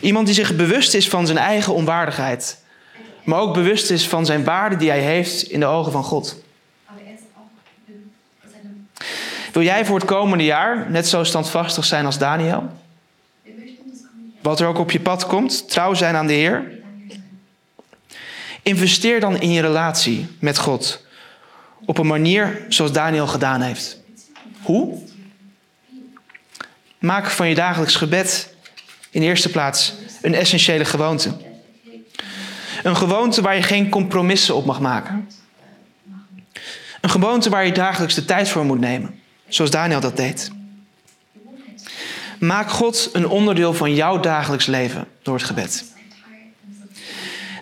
Iemand 0.00 0.26
die 0.26 0.34
zich 0.34 0.56
bewust 0.56 0.94
is 0.94 1.08
van 1.08 1.26
zijn 1.26 1.38
eigen 1.38 1.74
onwaardigheid, 1.74 2.62
maar 3.24 3.40
ook 3.40 3.54
bewust 3.54 3.90
is 3.90 4.08
van 4.08 4.26
zijn 4.26 4.44
waarde 4.44 4.76
die 4.76 4.90
hij 4.90 5.00
heeft 5.00 5.42
in 5.42 5.60
de 5.60 5.66
ogen 5.66 5.92
van 5.92 6.04
God. 6.04 6.36
Wil 9.52 9.62
jij 9.62 9.84
voor 9.84 9.98
het 9.98 10.08
komende 10.08 10.44
jaar 10.44 10.90
net 10.90 11.08
zo 11.08 11.24
standvastig 11.24 11.84
zijn 11.84 12.06
als 12.06 12.18
Daniel? 12.18 12.68
Wat 14.42 14.60
er 14.60 14.66
ook 14.66 14.78
op 14.78 14.90
je 14.90 15.00
pad 15.00 15.26
komt, 15.26 15.70
trouw 15.70 15.94
zijn 15.94 16.14
aan 16.14 16.26
de 16.26 16.32
Heer. 16.32 16.77
Investeer 18.68 19.20
dan 19.20 19.40
in 19.40 19.52
je 19.52 19.60
relatie 19.60 20.26
met 20.40 20.58
God 20.58 21.04
op 21.84 21.98
een 21.98 22.06
manier 22.06 22.64
zoals 22.68 22.92
Daniel 22.92 23.26
gedaan 23.26 23.60
heeft. 23.60 23.98
Hoe? 24.62 24.98
Maak 26.98 27.30
van 27.30 27.48
je 27.48 27.54
dagelijks 27.54 27.96
gebed 27.96 28.54
in 29.10 29.22
eerste 29.22 29.50
plaats 29.50 29.94
een 30.22 30.34
essentiële 30.34 30.84
gewoonte. 30.84 31.36
Een 32.82 32.96
gewoonte 32.96 33.40
waar 33.40 33.54
je 33.54 33.62
geen 33.62 33.88
compromissen 33.88 34.54
op 34.54 34.64
mag 34.64 34.80
maken. 34.80 35.28
Een 37.00 37.10
gewoonte 37.10 37.50
waar 37.50 37.66
je 37.66 37.72
dagelijks 37.72 38.14
de 38.14 38.24
tijd 38.24 38.48
voor 38.48 38.64
moet 38.64 38.80
nemen, 38.80 39.20
zoals 39.48 39.70
Daniel 39.70 40.00
dat 40.00 40.16
deed. 40.16 40.50
Maak 42.38 42.70
God 42.70 43.10
een 43.12 43.28
onderdeel 43.28 43.74
van 43.74 43.94
jouw 43.94 44.20
dagelijks 44.20 44.66
leven 44.66 45.08
door 45.22 45.34
het 45.34 45.44
gebed. 45.44 45.96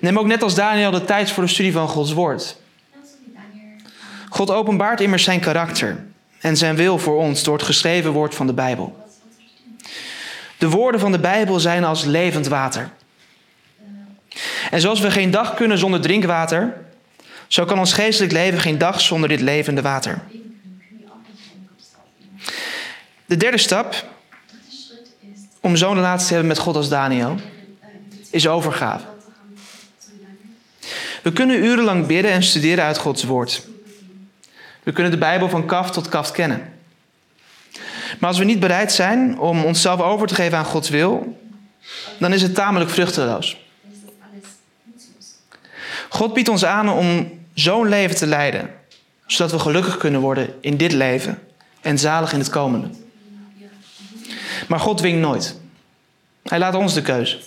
Neem 0.06 0.18
ook 0.18 0.26
net 0.26 0.42
als 0.42 0.54
Daniel 0.54 0.90
de 0.90 1.04
tijd 1.04 1.30
voor 1.30 1.42
de 1.42 1.48
studie 1.48 1.72
van 1.72 1.88
Gods 1.88 2.12
woord. 2.12 2.56
God 4.28 4.50
openbaart 4.50 5.00
immers 5.00 5.24
zijn 5.24 5.40
karakter 5.40 6.04
en 6.40 6.56
zijn 6.56 6.76
wil 6.76 6.98
voor 6.98 7.16
ons 7.16 7.42
door 7.42 7.54
het 7.56 7.66
geschreven 7.66 8.12
woord 8.12 8.34
van 8.34 8.46
de 8.46 8.52
Bijbel. 8.52 9.06
De 10.58 10.68
woorden 10.68 11.00
van 11.00 11.12
de 11.12 11.18
Bijbel 11.18 11.60
zijn 11.60 11.84
als 11.84 12.04
levend 12.04 12.46
water. 12.46 12.90
En 14.70 14.80
zoals 14.80 15.00
we 15.00 15.10
geen 15.10 15.30
dag 15.30 15.54
kunnen 15.54 15.78
zonder 15.78 16.00
drinkwater, 16.00 16.84
zo 17.46 17.64
kan 17.64 17.78
ons 17.78 17.92
geestelijk 17.92 18.32
leven 18.32 18.60
geen 18.60 18.78
dag 18.78 19.00
zonder 19.00 19.28
dit 19.28 19.40
levende 19.40 19.82
water. 19.82 20.22
De 23.26 23.36
derde 23.36 23.58
stap 23.58 24.08
om 25.60 25.76
zo'n 25.76 25.94
relatie 25.94 26.26
te 26.26 26.32
hebben 26.32 26.48
met 26.48 26.58
God 26.58 26.76
als 26.76 26.88
Daniel 26.88 27.36
is 28.30 28.48
overgave. 28.48 29.14
We 31.26 31.32
kunnen 31.32 31.64
urenlang 31.64 32.06
bidden 32.06 32.30
en 32.30 32.42
studeren 32.42 32.84
uit 32.84 32.98
Gods 32.98 33.24
woord. 33.24 33.66
We 34.82 34.92
kunnen 34.92 35.12
de 35.12 35.18
Bijbel 35.18 35.48
van 35.48 35.66
kaft 35.66 35.92
tot 35.92 36.08
kaft 36.08 36.30
kennen. 36.30 36.72
Maar 38.18 38.28
als 38.28 38.38
we 38.38 38.44
niet 38.44 38.60
bereid 38.60 38.92
zijn 38.92 39.38
om 39.38 39.64
onszelf 39.64 40.00
over 40.00 40.26
te 40.26 40.34
geven 40.34 40.58
aan 40.58 40.64
Gods 40.64 40.88
wil, 40.88 41.40
dan 42.18 42.32
is 42.32 42.42
het 42.42 42.54
tamelijk 42.54 42.90
vruchteloos. 42.90 43.56
God 46.08 46.34
biedt 46.34 46.48
ons 46.48 46.64
aan 46.64 46.88
om 46.88 47.40
zo'n 47.54 47.88
leven 47.88 48.16
te 48.16 48.26
leiden, 48.26 48.70
zodat 49.26 49.52
we 49.52 49.58
gelukkig 49.58 49.96
kunnen 49.96 50.20
worden 50.20 50.54
in 50.60 50.76
dit 50.76 50.92
leven 50.92 51.42
en 51.80 51.98
zalig 51.98 52.32
in 52.32 52.38
het 52.38 52.50
komende. 52.50 52.88
Maar 54.68 54.80
God 54.80 54.98
dwingt 54.98 55.20
nooit. 55.20 55.60
Hij 56.42 56.58
laat 56.58 56.74
ons 56.74 56.94
de 56.94 57.02
keuze. 57.02 57.38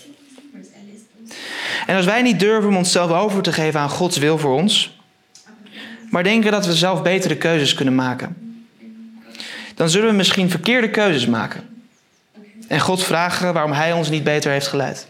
En 1.89 1.95
als 1.95 2.05
wij 2.05 2.21
niet 2.21 2.39
durven 2.39 2.69
om 2.69 2.77
onszelf 2.77 3.11
over 3.11 3.41
te 3.41 3.53
geven 3.53 3.79
aan 3.79 3.89
Gods 3.89 4.17
wil 4.17 4.37
voor 4.37 4.53
ons, 4.53 4.97
maar 6.09 6.23
denken 6.23 6.51
dat 6.51 6.65
we 6.65 6.73
zelf 6.73 7.01
betere 7.01 7.37
keuzes 7.37 7.73
kunnen 7.73 7.95
maken, 7.95 8.57
dan 9.75 9.89
zullen 9.89 10.09
we 10.09 10.15
misschien 10.15 10.49
verkeerde 10.49 10.89
keuzes 10.89 11.25
maken. 11.25 11.83
En 12.67 12.79
God 12.79 13.03
vragen 13.03 13.53
waarom 13.53 13.71
Hij 13.71 13.93
ons 13.93 14.09
niet 14.09 14.23
beter 14.23 14.51
heeft 14.51 14.67
geleid. 14.67 15.07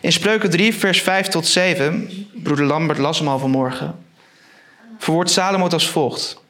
In 0.00 0.12
Spreuken 0.12 0.50
3, 0.50 0.74
vers 0.74 1.00
5 1.00 1.26
tot 1.26 1.46
7, 1.46 2.10
broeder 2.42 2.66
Lambert 2.66 2.98
las 2.98 3.18
hem 3.18 3.28
al 3.28 3.38
vanmorgen, 3.38 3.98
verwoordt 4.98 5.30
Salomo 5.30 5.64
het 5.64 5.72
als 5.72 5.88
volgt. 5.88 6.42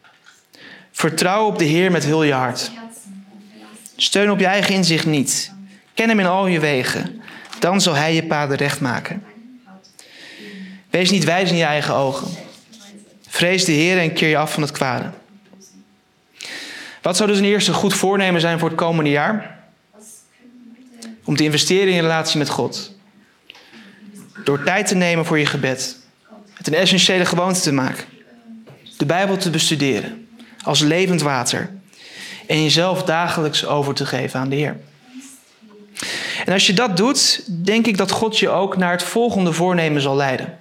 Vertrouw 0.92 1.47
op 1.47 1.59
de 1.59 1.64
Heer 1.64 1.90
met 1.90 2.04
heel 2.04 2.23
je 2.23 2.33
hart. 2.33 2.71
Steun 3.97 4.30
op 4.30 4.38
je 4.38 4.47
eigen 4.47 4.75
inzicht 4.75 5.07
niet. 5.07 5.52
Ken 5.95 6.09
hem 6.09 6.21
in 6.21 6.26
al 6.26 6.47
je 6.47 6.61
wegen. 6.61 7.18
Dan 7.59 7.81
zal 7.81 7.95
hij 7.95 8.15
je 8.15 8.25
paden 8.25 8.57
recht 8.57 8.81
maken. 8.81 9.25
Wees 10.91 11.11
niet 11.11 11.25
wijs 11.25 11.50
in 11.50 11.57
je 11.57 11.65
eigen 11.65 11.95
ogen. 11.95 12.29
Vrees 13.29 13.65
de 13.65 13.73
Heer 13.73 13.99
en 13.99 14.12
keer 14.12 14.29
je 14.29 14.37
af 14.37 14.53
van 14.53 14.62
het 14.62 14.73
kwade. 14.73 15.11
Wat 17.03 17.17
zou 17.17 17.29
dus 17.29 17.38
een 17.38 17.45
eerste 17.45 17.73
goed 17.73 17.95
voornemen 17.95 18.41
zijn 18.41 18.59
voor 18.59 18.69
het 18.69 18.79
komende 18.79 19.11
jaar? 19.11 19.59
Om 21.25 21.37
te 21.37 21.45
investeren 21.45 21.88
in 21.88 21.95
je 21.95 22.00
relatie 22.00 22.38
met 22.38 22.49
God. 22.49 22.97
Door 24.45 24.62
tijd 24.62 24.87
te 24.87 24.95
nemen 24.95 25.25
voor 25.25 25.38
je 25.38 25.47
gebed. 25.47 25.97
Het 26.55 26.67
een 26.67 26.75
essentiële 26.75 27.25
gewoonte 27.25 27.61
te 27.61 27.73
maken. 27.73 28.05
De 28.97 29.07
Bijbel 29.07 29.37
te 29.37 29.50
bestuderen. 29.50 30.29
Als 30.62 30.81
levend 30.81 31.21
water. 31.21 31.71
En 32.47 32.62
jezelf 32.62 33.03
dagelijks 33.03 33.67
over 33.67 33.95
te 33.95 34.07
geven 34.07 34.41
aan 34.41 34.49
de 34.49 34.57
Heer. 34.57 34.77
En 36.49 36.55
als 36.55 36.67
je 36.67 36.73
dat 36.73 36.97
doet, 36.97 37.43
denk 37.47 37.87
ik 37.87 37.97
dat 37.97 38.11
God 38.11 38.38
je 38.38 38.49
ook 38.49 38.76
naar 38.76 38.90
het 38.90 39.02
volgende 39.02 39.52
voornemen 39.52 40.02
zal 40.02 40.17
leiden. 40.17 40.59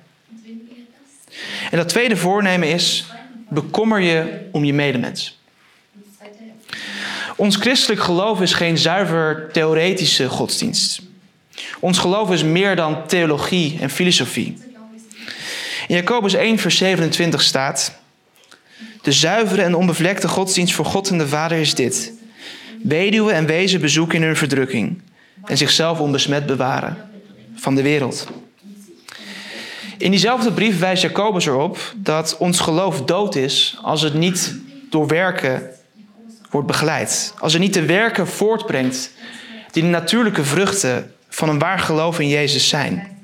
En 1.72 1.78
dat 1.78 1.90
tweede 1.90 2.18
voornemen 2.18 2.68
is: 2.68 3.06
bekommer 3.50 4.00
je 4.00 4.48
om 4.52 4.64
je 4.64 4.74
medemens. 4.74 5.40
Ons 7.36 7.56
christelijk 7.56 8.02
geloof 8.02 8.42
is 8.42 8.54
geen 8.54 8.78
zuiver 8.78 9.50
theoretische 9.52 10.30
godsdienst. 10.30 11.02
Ons 11.80 11.98
geloof 11.98 12.32
is 12.32 12.44
meer 12.44 12.76
dan 12.76 13.08
theologie 13.08 13.78
en 13.82 13.90
filosofie. 13.90 14.58
In 15.88 15.96
Jacobus 15.96 16.34
1, 16.34 16.58
vers 16.60 16.78
27 16.78 17.42
staat: 17.42 17.94
De 19.02 19.12
zuivere 19.12 19.62
en 19.62 19.76
onbevlekte 19.76 20.28
godsdienst 20.28 20.74
voor 20.74 20.86
God 20.86 21.10
en 21.10 21.18
de 21.18 21.28
Vader 21.28 21.58
is 21.58 21.76
dit: 21.76 22.14
weduwen 22.84 23.34
en 23.34 23.46
wezen 23.46 23.82
bezoeken 23.82 24.16
in 24.16 24.24
hun 24.24 24.36
verdrukking 24.38 25.06
en 25.48 25.58
zichzelf 25.58 26.00
onbesmet 26.00 26.46
bewaren 26.46 26.98
van 27.56 27.76
de 27.76 27.82
wereld. 27.82 28.28
In 29.98 30.12
diezelfde 30.12 30.52
brief 30.52 30.80
wijst 30.80 31.02
Jacobus 31.02 31.46
erop 31.46 31.94
dat 31.96 32.38
ons 32.38 32.60
geloof 32.60 33.02
dood 33.02 33.36
is 33.36 33.78
als 33.82 34.02
het 34.02 34.14
niet 34.14 34.56
door 34.90 35.08
werken 35.08 35.70
wordt 36.50 36.68
begeleid. 36.68 37.34
Als 37.40 37.54
het 37.54 37.62
niet 37.62 37.74
de 37.74 37.86
werken 37.86 38.28
voortbrengt 38.28 39.12
die 39.72 39.84
de 39.84 39.90
natuurlijke 39.90 40.44
vruchten 40.44 41.14
van 41.30 41.50
een 41.50 41.60
waar 41.60 41.80
geloof 41.80 42.20
in 42.20 42.28
Jezus 42.28 42.70
zijn. 42.70 43.18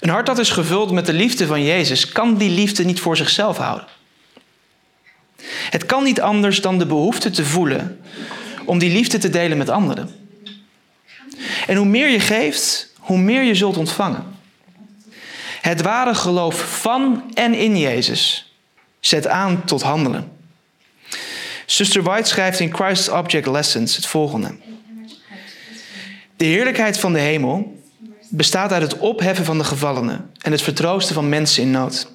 Een 0.00 0.10
hart 0.10 0.26
dat 0.26 0.38
is 0.38 0.50
gevuld 0.50 0.90
met 0.90 1.06
de 1.06 1.12
liefde 1.12 1.46
van 1.46 1.64
Jezus 1.64 2.08
kan 2.08 2.36
die 2.36 2.50
liefde 2.50 2.84
niet 2.84 3.00
voor 3.00 3.16
zichzelf 3.16 3.56
houden. 3.56 3.86
Het 5.70 5.86
kan 5.86 6.04
niet 6.04 6.20
anders 6.20 6.60
dan 6.60 6.78
de 6.78 6.86
behoefte 6.86 7.30
te 7.30 7.44
voelen 7.44 8.00
om 8.64 8.78
die 8.78 8.92
liefde 8.92 9.18
te 9.18 9.30
delen 9.30 9.58
met 9.58 9.68
anderen. 9.68 10.23
En 11.66 11.76
hoe 11.76 11.86
meer 11.86 12.08
je 12.08 12.20
geeft, 12.20 12.92
hoe 12.98 13.18
meer 13.18 13.42
je 13.42 13.54
zult 13.54 13.76
ontvangen. 13.76 14.24
Het 15.60 15.82
ware 15.82 16.14
geloof 16.14 16.80
van 16.80 17.30
en 17.34 17.54
in 17.54 17.78
Jezus 17.78 18.52
zet 19.00 19.26
aan 19.26 19.64
tot 19.64 19.82
handelen. 19.82 20.32
Zuster 21.66 22.02
White 22.02 22.28
schrijft 22.28 22.60
in 22.60 22.74
Christ's 22.74 23.08
Object 23.08 23.46
Lessons 23.46 23.96
het 23.96 24.06
volgende. 24.06 24.54
De 26.36 26.44
heerlijkheid 26.44 26.98
van 26.98 27.12
de 27.12 27.18
hemel 27.18 27.82
bestaat 28.28 28.72
uit 28.72 28.82
het 28.82 28.98
opheffen 28.98 29.44
van 29.44 29.58
de 29.58 29.64
gevallenen 29.64 30.30
en 30.40 30.52
het 30.52 30.62
vertroosten 30.62 31.14
van 31.14 31.28
mensen 31.28 31.62
in 31.62 31.70
nood. 31.70 32.12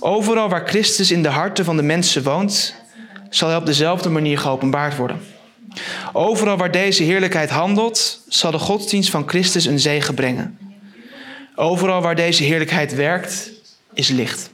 Overal 0.00 0.48
waar 0.48 0.68
Christus 0.68 1.10
in 1.10 1.22
de 1.22 1.28
harten 1.28 1.64
van 1.64 1.76
de 1.76 1.82
mensen 1.82 2.22
woont, 2.22 2.74
zal 3.30 3.48
hij 3.48 3.56
op 3.56 3.66
dezelfde 3.66 4.08
manier 4.08 4.38
geopenbaard 4.38 4.96
worden. 4.96 5.20
Overal 6.12 6.56
waar 6.56 6.70
deze 6.70 7.02
heerlijkheid 7.02 7.50
handelt, 7.50 8.20
zal 8.28 8.50
de 8.50 8.58
godsdienst 8.58 9.10
van 9.10 9.28
Christus 9.28 9.64
een 9.64 9.80
zegen 9.80 10.14
brengen. 10.14 10.58
Overal 11.54 12.00
waar 12.00 12.16
deze 12.16 12.42
heerlijkheid 12.42 12.94
werkt, 12.94 13.50
is 13.94 14.08
licht. 14.08 14.50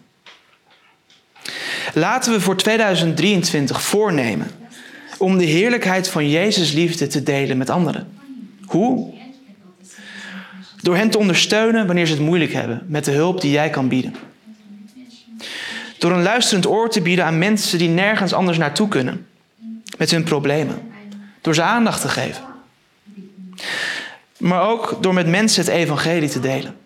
Laten 1.95 2.33
we 2.33 2.41
voor 2.41 2.57
2023 2.57 3.83
voornemen 3.83 4.51
om 5.19 5.39
de 5.39 5.45
heerlijkheid 5.45 6.09
van 6.09 6.31
Jezus 6.31 6.73
liefde 6.73 7.07
te 7.07 7.23
delen 7.23 7.57
met 7.57 7.71
anderen. 7.71 8.09
Hoe? 8.67 9.15
Door 10.81 10.97
hen 10.97 11.11
te 11.11 11.19
ondersteunen 11.19 11.87
wanneer 11.87 12.07
ze 12.07 12.13
het 12.13 12.23
moeilijk 12.23 12.53
hebben, 12.53 12.83
met 12.89 13.05
de 13.05 13.11
hulp 13.11 13.41
die 13.41 13.51
jij 13.51 13.71
kan 13.71 13.89
bieden. 13.89 14.15
Door 15.99 16.13
een 16.13 16.23
luisterend 16.23 16.67
oor 16.67 16.91
te 16.91 17.01
bieden 17.01 17.25
aan 17.25 17.39
mensen 17.39 17.79
die 17.79 17.89
nergens 17.89 18.33
anders 18.33 18.59
naartoe 18.59 18.89
kunnen, 18.89 19.27
met 19.99 20.11
hun 20.11 20.25
problemen. 20.25 20.95
Door 21.47 21.55
ze 21.55 21.63
aandacht 21.63 22.01
te 22.01 22.09
geven. 22.09 22.45
Maar 24.39 24.69
ook 24.69 24.99
door 25.01 25.15
met 25.15 25.27
mensen 25.27 25.65
het 25.65 25.73
evangelie 25.73 26.29
te 26.29 26.41
delen. 26.41 26.77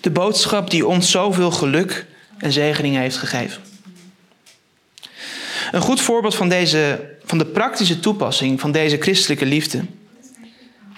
De 0.00 0.10
boodschap 0.10 0.70
die 0.70 0.86
ons 0.86 1.10
zoveel 1.10 1.50
geluk 1.50 2.06
en 2.38 2.52
zegening 2.52 2.96
heeft 2.96 3.16
gegeven. 3.16 3.62
Een 5.72 5.80
goed 5.80 6.00
voorbeeld 6.00 6.34
van, 6.34 6.48
deze, 6.48 7.10
van 7.24 7.38
de 7.38 7.46
praktische 7.46 8.00
toepassing 8.00 8.60
van 8.60 8.72
deze 8.72 8.96
christelijke 8.96 9.46
liefde 9.46 9.84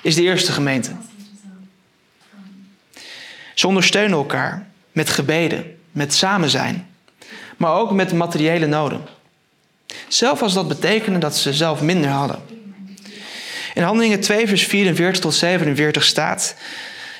is 0.03 0.15
de 0.15 0.23
eerste 0.23 0.53
gemeente. 0.53 0.91
Ze 3.55 3.67
ondersteunen 3.67 4.19
elkaar 4.19 4.67
met 4.93 5.11
gebeden, 5.11 5.79
met 5.91 6.15
samen 6.15 6.51
zijn, 6.51 6.89
maar 7.57 7.75
ook 7.75 7.93
met 7.93 8.13
materiële 8.13 8.67
noden. 8.67 9.16
Zelf 10.09 10.43
als 10.43 10.55
dat 10.55 10.69
betekende 10.69 11.19
dat 11.19 11.37
ze 11.37 11.53
zelf 11.53 11.81
minder 11.81 12.11
hadden. 12.11 12.39
In 13.75 13.83
Handelingen 13.83 14.21
2, 14.21 14.49
vers 14.49 14.67
44 14.67 15.21
tot 15.21 15.35
47 15.35 16.05
staat: 16.05 16.55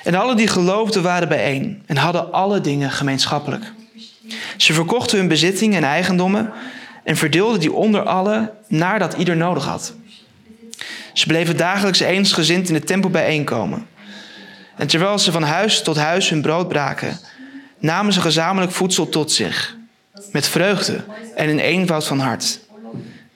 En 0.05 0.15
alle 0.15 0.35
die 0.35 0.49
geloofden 0.49 1.03
waren 1.03 1.29
bijeen 1.29 1.83
en 1.87 1.97
hadden 1.97 2.33
alle 2.33 2.61
dingen 2.61 2.91
gemeenschappelijk. 2.91 3.73
Ze 4.57 4.73
verkochten 4.73 5.19
hun 5.19 5.29
bezittingen 5.29 5.77
en 5.77 5.89
eigendommen 5.89 6.53
en 7.05 7.17
verdeelden 7.17 7.61
die 7.61 7.73
onder 7.73 8.03
allen 8.03 8.51
nadat 8.69 9.15
ieder 9.15 9.37
nodig 9.37 9.65
had. 9.65 9.95
Ze 11.12 11.27
bleven 11.27 11.57
dagelijks 11.57 12.01
eensgezind 12.01 12.69
in 12.69 12.75
de 12.75 12.85
tempel 12.85 13.11
bijeenkomen. 13.11 13.87
En 14.77 14.87
terwijl 14.87 15.19
ze 15.19 15.33
van 15.33 15.43
huis 15.43 15.83
tot 15.83 15.97
huis 15.97 16.29
hun 16.29 16.43
brood 16.43 16.69
braken, 16.69 17.19
namen 17.79 18.12
ze 18.12 18.21
gezamenlijk 18.21 18.73
voedsel 18.73 19.09
tot 19.09 19.33
zich, 19.33 19.77
met 20.33 20.49
vreugde 20.49 21.05
en 21.35 21.49
in 21.49 21.59
eenvoud 21.59 22.07
van 22.07 22.19
hart. 22.19 22.61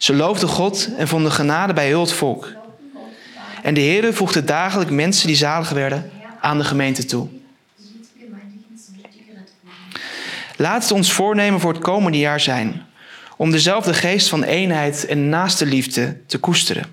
Ze 0.00 0.14
loofden 0.14 0.48
God 0.48 0.88
en 0.96 1.08
vonden 1.08 1.32
genade 1.32 1.72
bij 1.72 1.86
heel 1.86 2.00
het 2.00 2.12
volk. 2.12 2.52
En 3.62 3.74
de 3.74 3.80
Heer 3.80 4.14
voegde 4.14 4.44
dagelijks 4.44 4.92
mensen 4.92 5.26
die 5.26 5.36
zalig 5.36 5.70
werden 5.70 6.10
aan 6.40 6.58
de 6.58 6.64
gemeente 6.64 7.04
toe. 7.04 7.28
Laat 10.56 10.82
het 10.82 10.92
ons 10.92 11.12
voornemen 11.12 11.60
voor 11.60 11.72
het 11.72 11.82
komende 11.82 12.18
jaar 12.18 12.40
zijn 12.40 12.86
om 13.36 13.50
dezelfde 13.50 13.94
geest 13.94 14.28
van 14.28 14.42
eenheid 14.42 15.06
en 15.06 15.28
naaste 15.28 15.66
liefde 15.66 16.16
te 16.26 16.38
koesteren. 16.38 16.84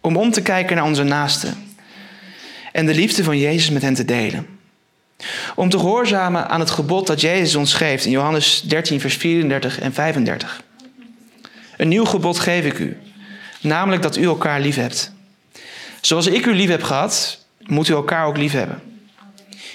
Om 0.00 0.16
om 0.16 0.30
te 0.30 0.42
kijken 0.42 0.76
naar 0.76 0.84
onze 0.84 1.04
naasten 1.04 1.54
en 2.72 2.86
de 2.86 2.94
liefde 2.94 3.24
van 3.24 3.38
Jezus 3.38 3.70
met 3.70 3.82
hen 3.82 3.94
te 3.94 4.04
delen. 4.04 4.46
Om 5.54 5.68
te 5.68 5.78
gehoorzamen 5.78 6.48
aan 6.48 6.60
het 6.60 6.70
gebod 6.70 7.06
dat 7.06 7.20
Jezus 7.20 7.54
ons 7.54 7.74
geeft 7.74 8.04
in 8.04 8.10
Johannes 8.10 8.62
13, 8.64 9.00
vers 9.00 9.16
34 9.16 9.80
en 9.80 9.92
35. 9.92 10.66
Een 11.78 11.88
nieuw 11.88 12.04
gebod 12.04 12.38
geef 12.38 12.64
ik 12.64 12.78
u, 12.78 12.96
namelijk 13.60 14.02
dat 14.02 14.16
u 14.16 14.24
elkaar 14.24 14.60
lief 14.60 14.76
hebt. 14.76 15.12
Zoals 16.00 16.26
ik 16.26 16.46
u 16.46 16.54
lief 16.54 16.68
heb 16.68 16.82
gehad, 16.82 17.44
moet 17.62 17.88
u 17.88 17.92
elkaar 17.92 18.26
ook 18.26 18.36
lief 18.36 18.52
hebben. 18.52 18.82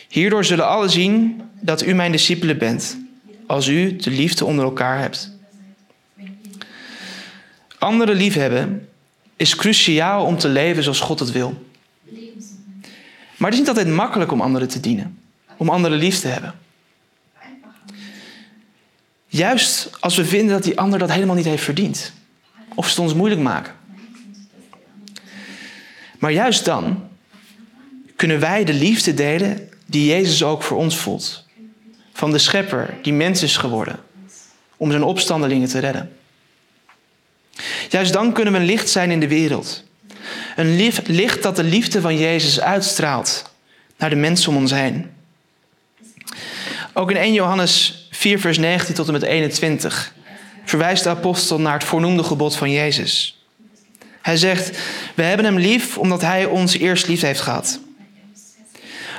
Hierdoor 0.10 0.46
zullen 0.46 0.68
alle 0.68 0.90
zien 0.90 1.42
dat 1.60 1.86
u 1.86 1.94
mijn 1.94 2.12
discipelen 2.12 2.58
bent, 2.58 2.98
als 3.48 3.68
u 3.68 3.96
de 3.96 4.10
liefde 4.10 4.46
onder 4.46 4.66
elkaar 4.66 5.00
hebt. 5.00 5.32
Anderen 7.80 8.16
liefhebben 8.16 8.90
is 9.36 9.56
cruciaal 9.56 10.26
om 10.26 10.38
te 10.38 10.48
leven 10.48 10.84
zoals 10.84 11.00
God 11.00 11.20
het 11.20 11.32
wil. 11.32 11.66
Maar 13.38 13.52
het 13.52 13.54
is 13.54 13.60
niet 13.60 13.78
altijd 13.78 13.96
makkelijk 13.96 14.32
om 14.32 14.42
anderen 14.42 14.68
te 14.68 14.80
dienen, 14.80 15.20
om 15.58 15.70
anderen 15.70 15.98
lief 15.98 16.20
te 16.20 16.28
hebben. 16.28 16.54
Juist 19.34 19.90
als 20.00 20.16
we 20.16 20.26
vinden 20.26 20.54
dat 20.54 20.64
die 20.64 20.80
ander 20.80 21.00
dat 21.00 21.12
helemaal 21.12 21.36
niet 21.36 21.46
heeft 21.46 21.64
verdiend. 21.64 22.14
Of 22.76 22.86
ze 22.86 22.92
het 22.92 23.00
ons 23.00 23.14
moeilijk 23.14 23.42
maken. 23.42 23.74
Maar 26.20 26.32
juist 26.32 26.66
dan 26.66 27.10
kunnen 28.16 28.40
wij 28.40 28.64
de 28.64 28.74
liefde 28.74 29.14
delen 29.14 29.70
die 29.86 30.06
Jezus 30.06 30.44
ook 30.44 30.64
voor 30.64 30.78
ons 30.78 30.98
voelt. 30.98 31.46
Van 32.14 32.32
de 32.32 32.38
schepper 32.38 32.98
die 33.02 33.14
mens 33.14 33.44
is 33.44 33.58
geworden. 33.58 34.00
Om 34.78 34.90
zijn 34.92 35.04
opstandelingen 35.04 35.70
te 35.70 35.80
redden. 35.80 36.16
Juist 37.90 38.14
dan 38.14 38.34
kunnen 38.34 38.54
we 38.54 38.60
een 38.60 38.66
licht 38.66 38.90
zijn 38.90 39.12
in 39.12 39.20
de 39.20 39.28
wereld. 39.28 39.84
Een 40.56 40.76
licht 41.06 41.44
dat 41.44 41.56
de 41.56 41.64
liefde 41.64 42.02
van 42.02 42.18
Jezus 42.18 42.60
uitstraalt 42.60 43.52
naar 43.98 44.10
de 44.10 44.16
mensen 44.16 44.50
om 44.50 44.58
ons 44.58 44.72
heen. 44.72 45.12
Ook 46.94 47.12
in 47.12 47.18
1 47.18 47.34
Johannes 47.34 48.08
4, 48.12 48.40
vers 48.40 48.58
19 48.58 48.96
tot 48.96 49.08
en 49.08 49.14
met 49.14 49.22
21 49.22 50.14
verwijst 50.66 51.04
de 51.04 51.10
apostel 51.10 51.60
naar 51.60 51.74
het 51.74 51.84
voornoemde 51.84 52.24
gebod 52.24 52.56
van 52.56 52.72
Jezus. 52.72 53.44
Hij 54.22 54.38
zegt: 54.38 54.78
We 55.16 55.24
hebben 55.24 55.46
hem 55.46 55.58
lief 55.58 55.98
omdat 55.98 56.22
hij 56.22 56.46
ons 56.46 56.78
eerst 56.78 57.08
lief 57.08 57.22
heeft 57.22 57.42
gehad. 57.42 57.80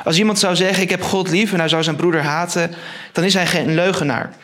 Als 0.05 0.19
iemand 0.19 0.39
zou 0.39 0.57
zeggen: 0.57 0.83
Ik 0.83 0.91
heb 0.91 1.03
God 1.03 1.31
lief 1.31 1.53
en 1.53 1.59
hij 1.59 1.69
zou 1.69 1.83
zijn 1.83 1.97
broeder 1.97 2.23
haten, 2.23 2.75
dan 3.13 3.25
is 3.25 3.35
hij 3.35 3.47
geen 3.47 3.75
leugenaar. 3.75 4.35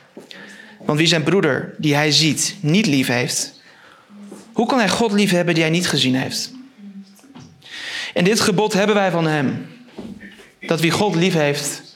Want 0.78 0.98
wie 0.98 1.08
zijn 1.08 1.22
broeder, 1.22 1.74
die 1.78 1.94
hij 1.94 2.10
ziet, 2.10 2.56
niet 2.60 2.86
lief 2.86 3.06
heeft, 3.06 3.60
hoe 4.52 4.66
kan 4.66 4.78
hij 4.78 4.88
God 4.88 5.12
lief 5.12 5.30
hebben 5.30 5.54
die 5.54 5.62
hij 5.62 5.72
niet 5.72 5.88
gezien 5.88 6.14
heeft? 6.14 6.50
En 8.14 8.24
dit 8.24 8.40
gebod 8.40 8.72
hebben 8.72 8.96
wij 8.96 9.10
van 9.10 9.26
hem: 9.26 9.66
dat 10.60 10.80
wie 10.80 10.90
God 10.90 11.14
lief 11.14 11.34
heeft, 11.34 11.89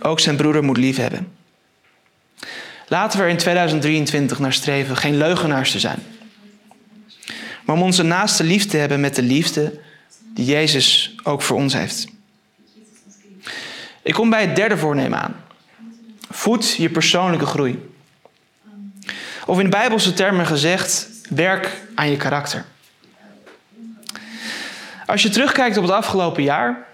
ook 0.00 0.20
zijn 0.20 0.36
broeder 0.36 0.64
moet 0.64 0.76
lief 0.76 0.96
hebben. 0.96 1.32
Laten 2.88 3.18
we 3.18 3.24
er 3.24 3.30
in 3.30 3.36
2023 3.36 4.38
naar 4.38 4.52
streven 4.52 4.96
geen 4.96 5.16
leugenaars 5.16 5.70
te 5.70 5.78
zijn. 5.78 5.98
Maar 7.64 7.76
om 7.76 7.82
onze 7.82 8.02
naaste 8.02 8.44
lief 8.44 8.66
te 8.66 8.76
hebben 8.76 9.00
met 9.00 9.14
de 9.14 9.22
liefde 9.22 9.80
die 10.34 10.44
Jezus 10.44 11.14
ook 11.22 11.42
voor 11.42 11.56
ons 11.56 11.72
heeft. 11.72 12.06
Ik 14.02 14.14
kom 14.14 14.30
bij 14.30 14.40
het 14.42 14.56
derde 14.56 14.78
voornemen 14.78 15.20
aan. 15.20 15.44
Voed 16.30 16.74
je 16.74 16.90
persoonlijke 16.90 17.46
groei. 17.46 17.88
Of 19.46 19.60
in 19.60 19.70
bijbelse 19.70 20.12
termen 20.12 20.46
gezegd, 20.46 21.08
werk 21.28 21.80
aan 21.94 22.10
je 22.10 22.16
karakter. 22.16 22.64
Als 25.06 25.22
je 25.22 25.28
terugkijkt 25.28 25.76
op 25.76 25.82
het 25.82 25.92
afgelopen 25.92 26.42
jaar, 26.42 26.86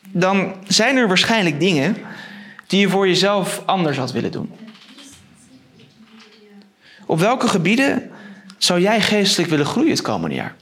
dan 0.00 0.54
zijn 0.66 0.96
er 0.96 1.08
waarschijnlijk 1.08 1.60
dingen 1.60 1.96
die 2.72 2.80
je 2.80 2.88
voor 2.88 3.08
jezelf 3.08 3.62
anders 3.66 3.96
had 3.96 4.12
willen 4.12 4.32
doen. 4.32 4.52
Op 7.06 7.18
welke 7.18 7.48
gebieden 7.48 8.10
zou 8.58 8.80
jij 8.80 9.00
geestelijk 9.00 9.50
willen 9.50 9.66
groeien 9.66 9.90
het 9.90 10.02
komende 10.02 10.34
jaar? 10.34 10.54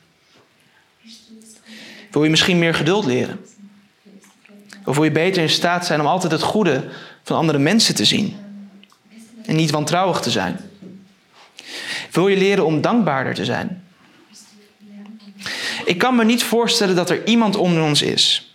Wil 2.11 2.25
je 2.25 2.31
misschien 2.31 2.59
meer 2.59 2.75
geduld 2.75 3.05
leren? 3.05 3.45
Of 4.85 4.95
wil 4.95 5.05
je 5.05 5.11
beter 5.11 5.43
in 5.43 5.49
staat 5.49 5.87
zijn 5.87 6.01
om 6.01 6.07
altijd 6.07 6.33
het 6.33 6.43
goede 6.43 6.89
van 7.23 7.37
andere 7.37 7.59
mensen 7.59 7.95
te 7.95 8.05
zien 8.05 8.37
en 9.45 9.57
niet 9.57 9.71
wantrouwig 9.71 10.21
te 10.21 10.31
zijn? 10.31 10.61
Wil 12.11 12.29
je 12.29 12.37
leren 12.37 12.67
om 12.67 12.81
dankbaarder 12.81 13.35
te 13.35 13.45
zijn? 13.45 13.85
Ik 15.85 15.99
kan 15.99 16.17
me 16.17 16.25
niet 16.25 16.43
voorstellen 16.43 16.97
dat 16.97 17.11
er 17.11 17.27
iemand 17.27 17.57
onder 17.57 17.83
ons 17.83 18.03
is 18.03 18.55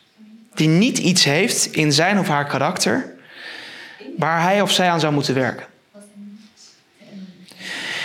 die 0.53 0.67
niet 0.67 0.97
iets 0.97 1.23
heeft 1.23 1.65
in 1.65 1.93
zijn 1.93 2.19
of 2.19 2.27
haar 2.27 2.45
karakter 2.45 3.13
waar 4.17 4.41
hij 4.41 4.61
of 4.61 4.71
zij 4.71 4.89
aan 4.89 4.99
zou 4.99 5.13
moeten 5.13 5.33
werken. 5.33 5.67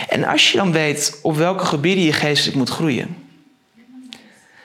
En 0.09 0.25
als 0.25 0.53
je 0.53 0.57
dan 0.57 0.73
weet 0.73 1.18
op 1.23 1.37
welke 1.37 1.64
gebieden 1.64 2.05
je 2.05 2.12
geestelijk 2.12 2.57
moet 2.57 2.70
groeien, 2.70 3.16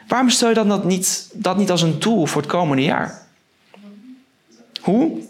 waarom 0.07 0.29
stel 0.29 0.49
je 0.49 0.55
dan 0.55 0.67
dat 0.67 0.83
niet, 0.83 1.29
dat 1.33 1.57
niet 1.57 1.71
als 1.71 1.81
een 1.81 1.99
doel 1.99 2.25
voor 2.25 2.41
het 2.41 2.51
komende 2.51 2.83
jaar? 2.83 3.23
Hoe? 4.81 5.21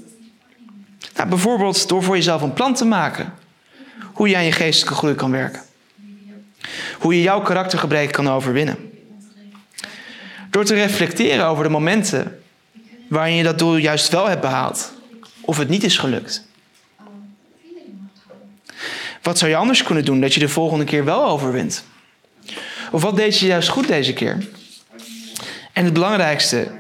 Nou, 1.16 1.30
bijvoorbeeld 1.30 1.88
door 1.88 2.04
voor 2.04 2.16
jezelf 2.16 2.42
een 2.42 2.54
plan 2.54 2.74
te 2.74 2.86
maken. 2.86 3.34
Hoe 4.14 4.30
je 4.30 4.36
aan 4.36 4.44
je 4.44 4.52
geestelijke 4.52 4.98
groei 4.98 5.16
kan 5.16 5.32
werken. 5.32 5.62
Hoe 7.00 7.16
je 7.16 7.22
jouw 7.22 7.42
karaktergebreken 7.42 8.12
kan 8.12 8.30
overwinnen. 8.30 8.78
Door 10.50 10.66
te 10.66 10.74
reflecteren 10.74 11.46
over 11.46 11.64
de 11.64 11.70
momenten 11.70 12.44
waarin 13.10 13.36
je 13.36 13.44
dat 13.44 13.60
doel 13.60 13.76
juist 13.76 14.12
wel 14.12 14.28
hebt 14.28 14.42
behaald. 14.42 14.95
Of 15.46 15.58
het 15.58 15.70
niet 15.70 15.84
is 15.84 15.98
gelukt. 15.98 16.46
Wat 19.22 19.38
zou 19.38 19.52
je 19.52 19.58
anders 19.58 19.84
kunnen 19.84 20.06
doen 20.06 20.22
dat 20.22 20.34
je 20.34 20.40
de 20.40 20.50
volgende 20.50 20.86
keer 20.86 21.06
wel 21.06 21.26
overwint? 21.26 21.84
Of 22.92 23.02
wat 23.02 23.16
deed 23.16 23.40
je 23.40 23.46
juist 23.46 23.70
goed 23.70 23.88
deze 23.88 24.14
keer? 24.14 24.48
En 25.74 25.86
het 25.86 25.94
belangrijkste, 25.94 26.72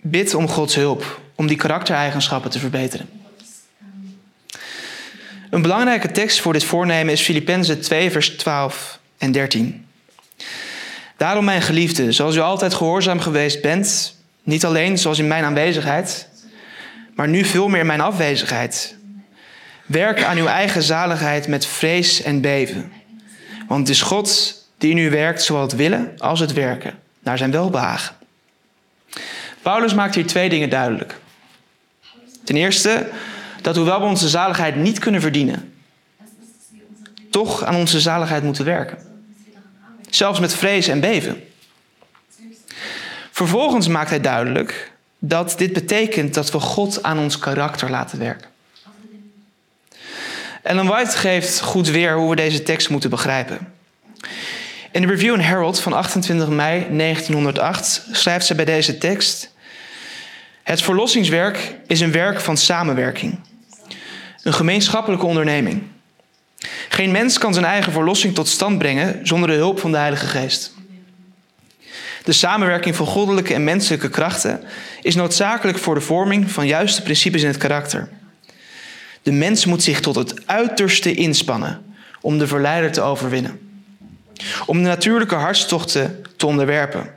bid 0.00 0.34
om 0.34 0.48
Gods 0.48 0.74
hulp 0.74 1.20
om 1.34 1.46
die 1.46 1.56
karaktereigenschappen 1.56 2.50
te 2.50 2.58
verbeteren. 2.58 3.08
Een 5.50 5.62
belangrijke 5.62 6.10
tekst 6.10 6.40
voor 6.40 6.52
dit 6.52 6.64
voornemen 6.64 7.12
is 7.12 7.20
Filippenzen 7.20 7.80
2, 7.80 8.10
vers 8.10 8.28
12 8.28 8.98
en 9.18 9.32
13. 9.32 9.86
Daarom, 11.16 11.44
mijn 11.44 11.62
geliefde, 11.62 12.12
zoals 12.12 12.36
u 12.36 12.40
altijd 12.40 12.74
gehoorzaam 12.74 13.20
geweest 13.20 13.62
bent, 13.62 14.16
niet 14.42 14.64
alleen 14.64 14.98
zoals 14.98 15.18
in 15.18 15.28
mijn 15.28 15.44
aanwezigheid, 15.44 16.28
maar 17.14 17.28
nu 17.28 17.44
veel 17.44 17.68
meer 17.68 17.86
mijn 17.86 18.00
afwezigheid. 18.00 18.96
Werk 19.86 20.22
aan 20.22 20.36
uw 20.36 20.46
eigen 20.46 20.82
zaligheid 20.82 21.48
met 21.48 21.66
vrees 21.66 22.22
en 22.22 22.40
beven. 22.40 22.92
Want 23.68 23.80
het 23.80 23.96
is 23.96 24.02
God 24.02 24.54
die 24.78 24.90
in 24.90 24.98
u 24.98 25.10
werkt, 25.10 25.42
zowel 25.42 25.62
het 25.62 25.76
willen 25.76 26.14
als 26.18 26.40
het 26.40 26.52
werken, 26.52 26.98
naar 27.22 27.38
zijn 27.38 27.50
welbehagen. 27.50 28.16
Paulus 29.62 29.94
maakt 29.94 30.14
hier 30.14 30.26
twee 30.26 30.48
dingen 30.48 30.70
duidelijk. 30.70 31.18
Ten 32.44 32.56
eerste 32.56 33.08
dat 33.60 33.76
hoewel 33.76 34.00
we 34.00 34.06
onze 34.06 34.28
zaligheid 34.28 34.76
niet 34.76 34.98
kunnen 34.98 35.20
verdienen, 35.20 35.74
toch 37.30 37.64
aan 37.64 37.76
onze 37.76 38.00
zaligheid 38.00 38.42
moeten 38.42 38.64
werken. 38.64 38.98
Zelfs 40.10 40.40
met 40.40 40.54
vrees 40.54 40.88
en 40.88 41.00
beven. 41.00 41.44
Vervolgens 43.30 43.88
maakt 43.88 44.10
hij 44.10 44.20
duidelijk 44.20 44.92
dat 45.28 45.54
dit 45.56 45.72
betekent 45.72 46.34
dat 46.34 46.50
we 46.50 46.60
God 46.60 47.02
aan 47.02 47.18
ons 47.18 47.38
karakter 47.38 47.90
laten 47.90 48.18
werken. 48.18 48.48
Ellen 50.62 50.86
White 50.86 51.16
geeft 51.16 51.60
goed 51.60 51.88
weer 51.88 52.16
hoe 52.16 52.30
we 52.30 52.36
deze 52.36 52.62
tekst 52.62 52.90
moeten 52.90 53.10
begrijpen. 53.10 53.72
In 54.92 55.00
de 55.00 55.06
Review 55.06 55.32
and 55.32 55.42
Herald 55.42 55.80
van 55.80 55.92
28 55.92 56.48
mei 56.48 56.86
1908 56.96 58.06
schrijft 58.12 58.46
ze 58.46 58.54
bij 58.54 58.64
deze 58.64 58.98
tekst: 58.98 59.54
Het 60.62 60.82
verlossingswerk 60.82 61.74
is 61.86 62.00
een 62.00 62.12
werk 62.12 62.40
van 62.40 62.56
samenwerking, 62.56 63.38
een 64.42 64.54
gemeenschappelijke 64.54 65.26
onderneming. 65.26 65.82
Geen 66.88 67.10
mens 67.10 67.38
kan 67.38 67.52
zijn 67.52 67.66
eigen 67.66 67.92
verlossing 67.92 68.34
tot 68.34 68.48
stand 68.48 68.78
brengen 68.78 69.26
zonder 69.26 69.48
de 69.48 69.54
hulp 69.54 69.80
van 69.80 69.90
de 69.90 69.98
Heilige 69.98 70.26
Geest. 70.26 70.73
De 72.24 72.32
samenwerking 72.32 72.96
van 72.96 73.06
goddelijke 73.06 73.54
en 73.54 73.64
menselijke 73.64 74.08
krachten 74.08 74.62
is 75.02 75.14
noodzakelijk 75.14 75.78
voor 75.78 75.94
de 75.94 76.00
vorming 76.00 76.50
van 76.50 76.66
juiste 76.66 77.02
principes 77.02 77.42
in 77.42 77.48
het 77.48 77.56
karakter. 77.56 78.08
De 79.22 79.32
mens 79.32 79.64
moet 79.64 79.82
zich 79.82 80.00
tot 80.00 80.14
het 80.14 80.46
uiterste 80.46 81.14
inspannen 81.14 81.94
om 82.20 82.38
de 82.38 82.46
verleider 82.46 82.92
te 82.92 83.00
overwinnen. 83.00 83.58
Om 84.66 84.82
de 84.82 84.88
natuurlijke 84.88 85.34
hartstochten 85.34 86.24
te 86.36 86.46
onderwerpen. 86.46 87.10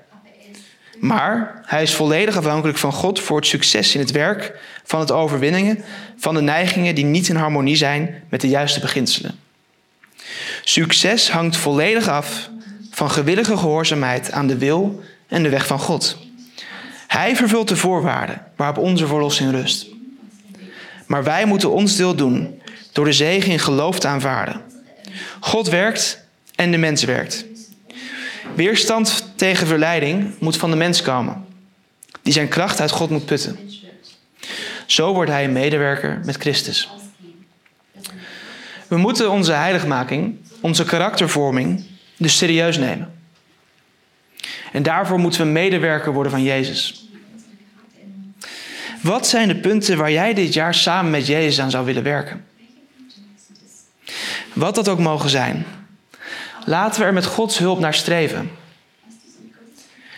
Maar 1.00 1.62
hij 1.66 1.82
is 1.82 1.96
volledig 1.96 2.38
afhankelijk 2.38 2.78
van 2.78 2.94
God 2.94 3.20
voor 3.20 3.38
het 3.38 3.48
succes 3.48 3.94
in 3.94 4.00
het 4.00 4.12
werk 4.12 4.60
van 4.84 5.00
het 5.00 5.12
overwinningen 5.12 5.84
van 6.18 6.34
de 6.34 6.42
neigingen 6.42 6.96
die 6.96 7.06
niet 7.06 7.30
in 7.30 7.36
harmonie 7.36 7.76
zijn 7.76 8.24
met 8.30 8.42
de 8.42 8.48
juiste 8.48 8.80
beginselen. 8.80 9.40
Succes 10.64 11.30
hangt 11.30 11.58
volledig 11.58 12.08
af 12.08 12.50
van 12.98 13.12
gewillige 13.12 13.58
gehoorzaamheid 13.58 14.32
aan 14.32 14.48
de 14.48 14.58
wil 14.58 15.04
en 15.28 15.44
de 15.44 15.50
weg 15.50 15.68
van 15.68 15.80
God. 15.80 16.18
Hij 17.08 17.36
vervult 17.36 17.68
de 17.68 17.76
voorwaarden 17.76 18.42
waarop 18.56 18.78
onze 18.78 19.08
verlossing 19.08 19.52
rust. 19.52 19.88
Maar 21.06 21.24
wij 21.24 21.46
moeten 21.46 21.72
ons 21.72 21.96
deel 21.96 22.16
doen 22.16 22.62
door 22.92 23.06
de 23.06 23.12
zegen 23.12 23.52
in 23.52 23.60
geloof 23.60 24.00
te 24.00 24.08
aanvaarden. 24.08 24.62
God 25.40 25.68
werkt 25.68 26.26
en 26.56 26.72
de 26.72 26.78
mens 26.78 27.04
werkt. 27.04 27.46
Weerstand 28.56 29.32
tegen 29.36 29.68
verleiding 29.68 30.34
moet 30.40 30.58
van 30.58 30.70
de 30.70 30.78
mens 30.78 31.02
komen, 31.02 31.46
die 32.22 32.34
zijn 32.34 32.48
kracht 32.48 32.80
uit 32.82 32.92
God 32.92 33.10
moet 33.10 33.26
putten. 33.26 33.60
Zo 34.86 35.14
wordt 35.14 35.32
hij 35.32 35.44
een 35.44 35.52
medewerker 35.52 36.22
met 36.26 36.38
Christus. 36.38 36.90
We 38.88 38.98
moeten 38.98 39.32
onze 39.32 39.52
heiligmaking, 39.52 40.36
onze 40.62 40.84
karaktervorming, 40.84 41.96
dus 42.18 42.38
serieus 42.38 42.78
nemen. 42.78 43.16
En 44.72 44.84
daarvoor 44.84 45.20
moeten 45.20 45.42
we 45.42 45.48
medewerker 45.48 46.14
worden 46.14 46.32
van 46.32 46.44
Jezus. 46.44 47.08
Wat 49.02 49.28
zijn 49.28 49.48
de 49.48 49.56
punten 49.56 49.98
waar 49.98 50.12
jij 50.12 50.34
dit 50.34 50.54
jaar 50.54 50.74
samen 50.74 51.12
met 51.12 51.28
Jezus 51.28 51.60
aan 51.60 51.72
zou 51.72 51.86
willen 51.86 52.04
werken? 52.04 52.46
Wat 54.54 54.76
dat 54.76 54.90
ook 54.90 55.00
mogen 55.00 55.30
zijn. 55.30 55.66
Laten 56.66 57.02
we 57.02 57.08
er 57.08 57.14
met 57.14 57.26
Gods 57.26 57.58
hulp 57.58 57.80
naar 57.80 57.94
streven. 57.94 58.52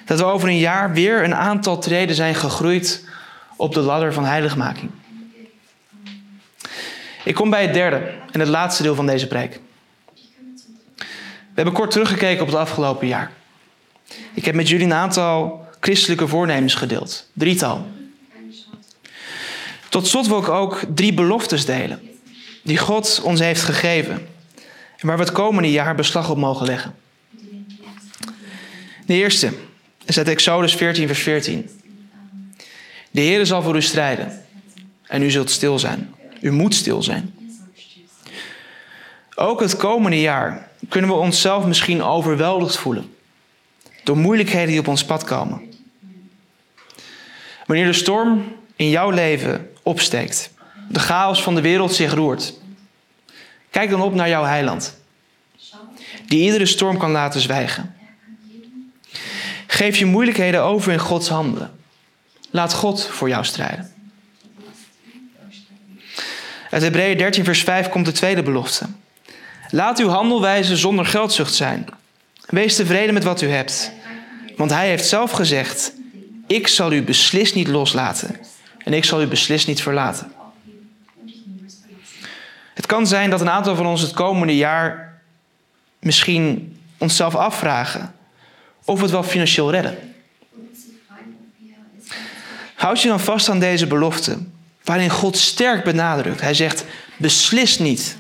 Dat 0.06 0.20
we 0.20 0.26
over 0.26 0.48
een 0.48 0.58
jaar 0.58 0.94
weer 0.94 1.24
een 1.24 1.36
aantal 1.36 1.80
treden 1.80 2.16
zijn 2.16 2.36
gegroeid 2.36 3.06
op 3.56 3.74
de 3.74 3.80
ladder 3.80 4.14
van 4.14 4.26
heiligmaking. 4.26 4.92
Ik 7.24 7.36
kom 7.36 7.50
bij 7.50 7.62
het 7.62 7.74
derde 7.74 8.12
en 8.32 8.40
het 8.40 8.50
laatste 8.50 8.84
deel 8.84 8.96
van 8.96 9.06
deze 9.06 9.28
preek. 9.28 9.60
We 11.60 11.66
hebben 11.66 11.84
kort 11.84 11.94
teruggekeken 11.94 12.42
op 12.42 12.48
het 12.48 12.58
afgelopen 12.58 13.08
jaar. 13.08 13.32
Ik 14.34 14.46
heb 14.46 14.56
met 14.56 14.70
jullie 14.70 14.86
een 14.86 14.94
aantal 14.94 15.68
christelijke 15.80 16.28
voornemens 16.28 16.76
gedeeld. 16.76 17.30
Drietal. 17.34 17.88
Tot 19.90 20.08
slot 20.08 20.28
wil 20.28 20.40
ik 20.40 20.50
ook 20.50 20.82
drie 20.96 21.14
beloftes 21.14 21.66
delen. 21.66 22.02
Die 22.64 22.78
God 22.78 23.22
ons 23.24 23.40
heeft 23.40 23.62
gegeven. 23.62 24.28
En 24.98 25.08
waar 25.08 25.18
we 25.18 25.24
het 25.24 25.32
komende 25.32 25.72
jaar 25.72 25.96
beslag 25.96 26.30
op 26.30 26.38
mogen 26.38 26.66
leggen. 26.66 26.96
De 29.06 29.14
eerste 29.14 29.54
is 30.06 30.18
uit 30.18 30.28
Exodus 30.28 30.76
14, 30.76 31.08
vers 31.08 31.22
14. 31.22 31.70
De 33.12 33.22
Heer 33.22 33.46
zal 33.46 33.62
voor 33.62 33.76
u 33.76 33.82
strijden. 33.82 34.46
En 35.08 35.24
u 35.24 35.32
zult 35.32 35.50
stil 35.50 35.80
zijn. 35.80 36.14
U 36.42 36.52
moet 36.52 36.76
stil 36.76 37.04
zijn. 37.04 37.34
Ook 39.42 39.60
het 39.60 39.78
komende 39.78 40.20
jaar 40.20 40.70
kunnen 40.90 41.10
we 41.10 41.16
onszelf 41.16 41.66
misschien 41.66 42.04
overweldigd 42.04 42.78
voelen. 42.78 43.16
Door 44.04 44.18
moeilijkheden 44.18 44.68
die 44.68 44.80
op 44.80 44.88
ons 44.88 45.06
pad 45.06 45.24
komen. 45.24 45.62
Wanneer 47.66 47.86
de 47.86 47.94
storm 47.94 48.56
in 48.76 48.90
jouw 48.90 49.10
leven 49.10 49.72
opsteekt, 49.84 50.52
de 50.90 51.00
chaos 51.00 51.44
van 51.44 51.56
de 51.56 51.62
wereld 51.62 51.94
zich 51.94 52.14
roert, 52.14 52.54
kijk 53.70 53.90
dan 53.90 54.02
op 54.02 54.14
naar 54.14 54.30
jouw 54.30 54.44
heiland, 54.44 54.98
die 56.28 56.44
iedere 56.44 56.66
storm 56.66 56.98
kan 56.98 57.12
laten 57.12 57.42
zwijgen. 57.42 57.96
Geef 59.68 59.98
je 59.98 60.06
moeilijkheden 60.06 60.64
over 60.64 60.92
in 60.92 61.00
Gods 61.00 61.30
handen. 61.30 61.72
Laat 62.50 62.74
God 62.74 63.06
voor 63.06 63.30
jou 63.30 63.46
strijden. 63.46 63.94
Uit 66.70 66.82
Hebreeën 66.82 67.18
13, 67.18 67.44
vers 67.44 67.64
5 67.64 67.90
komt 67.90 68.06
de 68.06 68.12
tweede 68.12 68.44
belofte. 68.44 68.86
Laat 69.72 70.00
uw 70.00 70.08
handelwijze 70.08 70.78
zonder 70.78 71.06
geldzucht 71.06 71.54
zijn. 71.54 71.86
Wees 72.46 72.76
tevreden 72.76 73.14
met 73.14 73.24
wat 73.24 73.42
u 73.42 73.48
hebt. 73.48 73.92
Want 74.56 74.72
hij 74.72 74.88
heeft 74.88 75.08
zelf 75.08 75.32
gezegd: 75.32 75.94
Ik 76.48 76.68
zal 76.68 76.92
u 76.92 77.04
beslist 77.04 77.56
niet 77.56 77.68
loslaten. 77.68 78.36
En 78.84 78.94
ik 78.94 79.06
zal 79.06 79.22
u 79.22 79.28
beslist 79.28 79.68
niet 79.68 79.82
verlaten. 79.82 80.32
Het 82.74 82.86
kan 82.86 83.08
zijn 83.08 83.30
dat 83.30 83.42
een 83.42 83.50
aantal 83.50 83.76
van 83.76 83.86
ons 83.86 84.02
het 84.02 84.14
komende 84.14 84.56
jaar 84.56 85.20
misschien 86.00 86.78
onszelf 86.98 87.36
afvragen 87.36 88.16
of 88.86 89.02
het 89.02 89.12
wel 89.12 89.24
financieel 89.24 89.72
redden. 89.72 90.14
Houd 92.76 93.02
je 93.02 93.08
dan 93.08 93.20
vast 93.20 93.50
aan 93.50 93.60
deze 93.60 93.88
belofte, 93.88 94.38
waarin 94.84 95.10
God 95.10 95.38
sterk 95.38 95.84
benadrukt. 95.84 96.42
Hij 96.42 96.54
zegt: 96.54 96.86
beslist 97.18 97.80
niet 97.80 98.18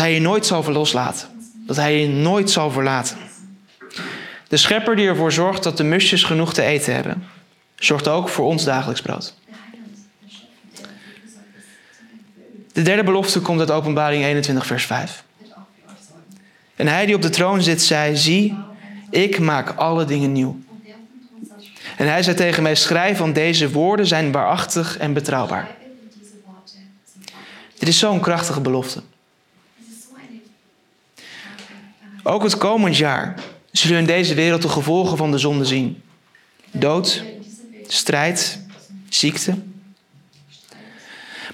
hij 0.00 0.14
je 0.14 0.20
nooit 0.20 0.46
zal 0.46 0.72
loslaten. 0.72 1.28
Dat 1.66 1.76
hij 1.76 2.00
je 2.00 2.08
nooit 2.08 2.50
zal 2.50 2.70
verlaten. 2.70 3.16
De 4.48 4.56
schepper 4.56 4.96
die 4.96 5.08
ervoor 5.08 5.32
zorgt 5.32 5.62
dat 5.62 5.76
de 5.76 5.84
musjes 5.84 6.22
genoeg 6.22 6.54
te 6.54 6.62
eten 6.62 6.94
hebben, 6.94 7.24
zorgt 7.74 8.08
ook 8.08 8.28
voor 8.28 8.46
ons 8.46 8.64
dagelijks 8.64 9.02
brood. 9.02 9.34
De 12.72 12.82
derde 12.82 13.04
belofte 13.04 13.40
komt 13.40 13.60
uit 13.60 13.70
Openbaring 13.70 14.24
21, 14.24 14.66
vers 14.66 14.86
5. 14.86 15.24
En 16.76 16.86
hij 16.86 17.06
die 17.06 17.14
op 17.14 17.22
de 17.22 17.30
troon 17.30 17.62
zit, 17.62 17.82
zei: 17.82 18.16
Zie, 18.16 18.58
ik 19.10 19.38
maak 19.38 19.70
alle 19.76 20.04
dingen 20.04 20.32
nieuw. 20.32 20.58
En 21.96 22.08
hij 22.08 22.22
zei 22.22 22.36
tegen 22.36 22.62
mij: 22.62 22.74
Schrijf, 22.74 23.18
want 23.18 23.34
deze 23.34 23.70
woorden 23.70 24.06
zijn 24.06 24.32
waarachtig 24.32 24.98
en 24.98 25.12
betrouwbaar. 25.12 25.68
Dit 27.78 27.88
is 27.88 27.98
zo'n 27.98 28.20
krachtige 28.20 28.60
belofte. 28.60 29.02
Ook 32.22 32.42
het 32.42 32.58
komend 32.58 32.96
jaar 32.96 33.34
zullen 33.70 33.96
we 33.96 34.00
in 34.00 34.16
deze 34.16 34.34
wereld 34.34 34.62
de 34.62 34.68
gevolgen 34.68 35.16
van 35.16 35.30
de 35.30 35.38
zonde 35.38 35.64
zien: 35.64 36.02
dood, 36.70 37.24
strijd, 37.86 38.60
ziekte. 39.08 39.54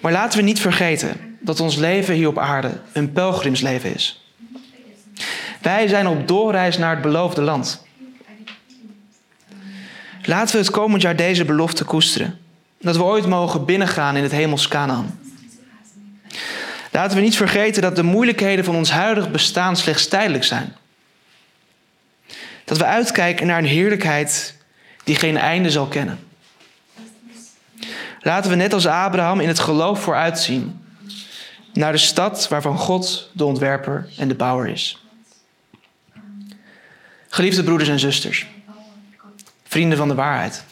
Maar 0.00 0.12
laten 0.12 0.38
we 0.38 0.44
niet 0.44 0.60
vergeten 0.60 1.38
dat 1.40 1.60
ons 1.60 1.76
leven 1.76 2.14
hier 2.14 2.28
op 2.28 2.38
aarde 2.38 2.80
een 2.92 3.12
pelgrimsleven 3.12 3.94
is. 3.94 4.24
Wij 5.60 5.88
zijn 5.88 6.06
op 6.06 6.28
doorreis 6.28 6.78
naar 6.78 6.90
het 6.90 7.02
beloofde 7.02 7.42
land. 7.42 7.84
Laten 10.22 10.52
we 10.56 10.60
het 10.60 10.70
komend 10.70 11.02
jaar 11.02 11.16
deze 11.16 11.44
belofte 11.44 11.84
koesteren. 11.84 12.38
Dat 12.80 12.96
we 12.96 13.02
ooit 13.02 13.26
mogen 13.26 13.64
binnengaan 13.64 14.16
in 14.16 14.22
het 14.22 14.32
hemels 14.32 14.68
Canaan. 14.68 15.18
Laten 16.96 17.16
we 17.16 17.22
niet 17.22 17.36
vergeten 17.36 17.82
dat 17.82 17.96
de 17.96 18.02
moeilijkheden 18.02 18.64
van 18.64 18.76
ons 18.76 18.90
huidig 18.90 19.30
bestaan 19.30 19.76
slechts 19.76 20.08
tijdelijk 20.08 20.44
zijn. 20.44 20.76
Dat 22.64 22.78
we 22.78 22.84
uitkijken 22.84 23.46
naar 23.46 23.58
een 23.58 23.64
heerlijkheid 23.64 24.56
die 25.04 25.14
geen 25.14 25.36
einde 25.36 25.70
zal 25.70 25.86
kennen. 25.86 26.18
Laten 28.20 28.50
we 28.50 28.56
net 28.56 28.72
als 28.72 28.86
Abraham 28.86 29.40
in 29.40 29.48
het 29.48 29.58
geloof 29.58 30.00
vooruitzien 30.00 30.84
naar 31.72 31.92
de 31.92 31.98
stad 31.98 32.48
waarvan 32.48 32.78
God 32.78 33.30
de 33.32 33.44
ontwerper 33.44 34.08
en 34.18 34.28
de 34.28 34.34
bouwer 34.34 34.68
is. 34.68 35.04
Geliefde 37.28 37.64
broeders 37.64 37.88
en 37.88 37.98
zusters, 37.98 38.46
vrienden 39.64 39.98
van 39.98 40.08
de 40.08 40.14
waarheid. 40.14 40.64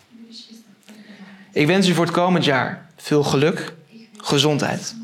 Ik 1.52 1.66
wens 1.66 1.88
u 1.88 1.94
voor 1.94 2.04
het 2.04 2.14
komend 2.14 2.44
jaar 2.44 2.86
veel 2.96 3.22
geluk, 3.22 3.72
gezondheid 4.16 5.02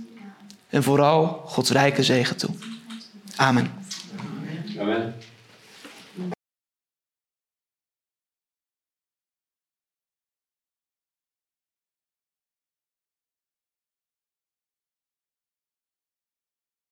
en 0.70 0.83
vooral 0.83 1.42
Gods 1.44 1.70
rijke 1.70 2.02
zegen 2.02 2.37
toe. 2.37 2.50
Amen. 3.37 3.70
Amen. 4.78 5.14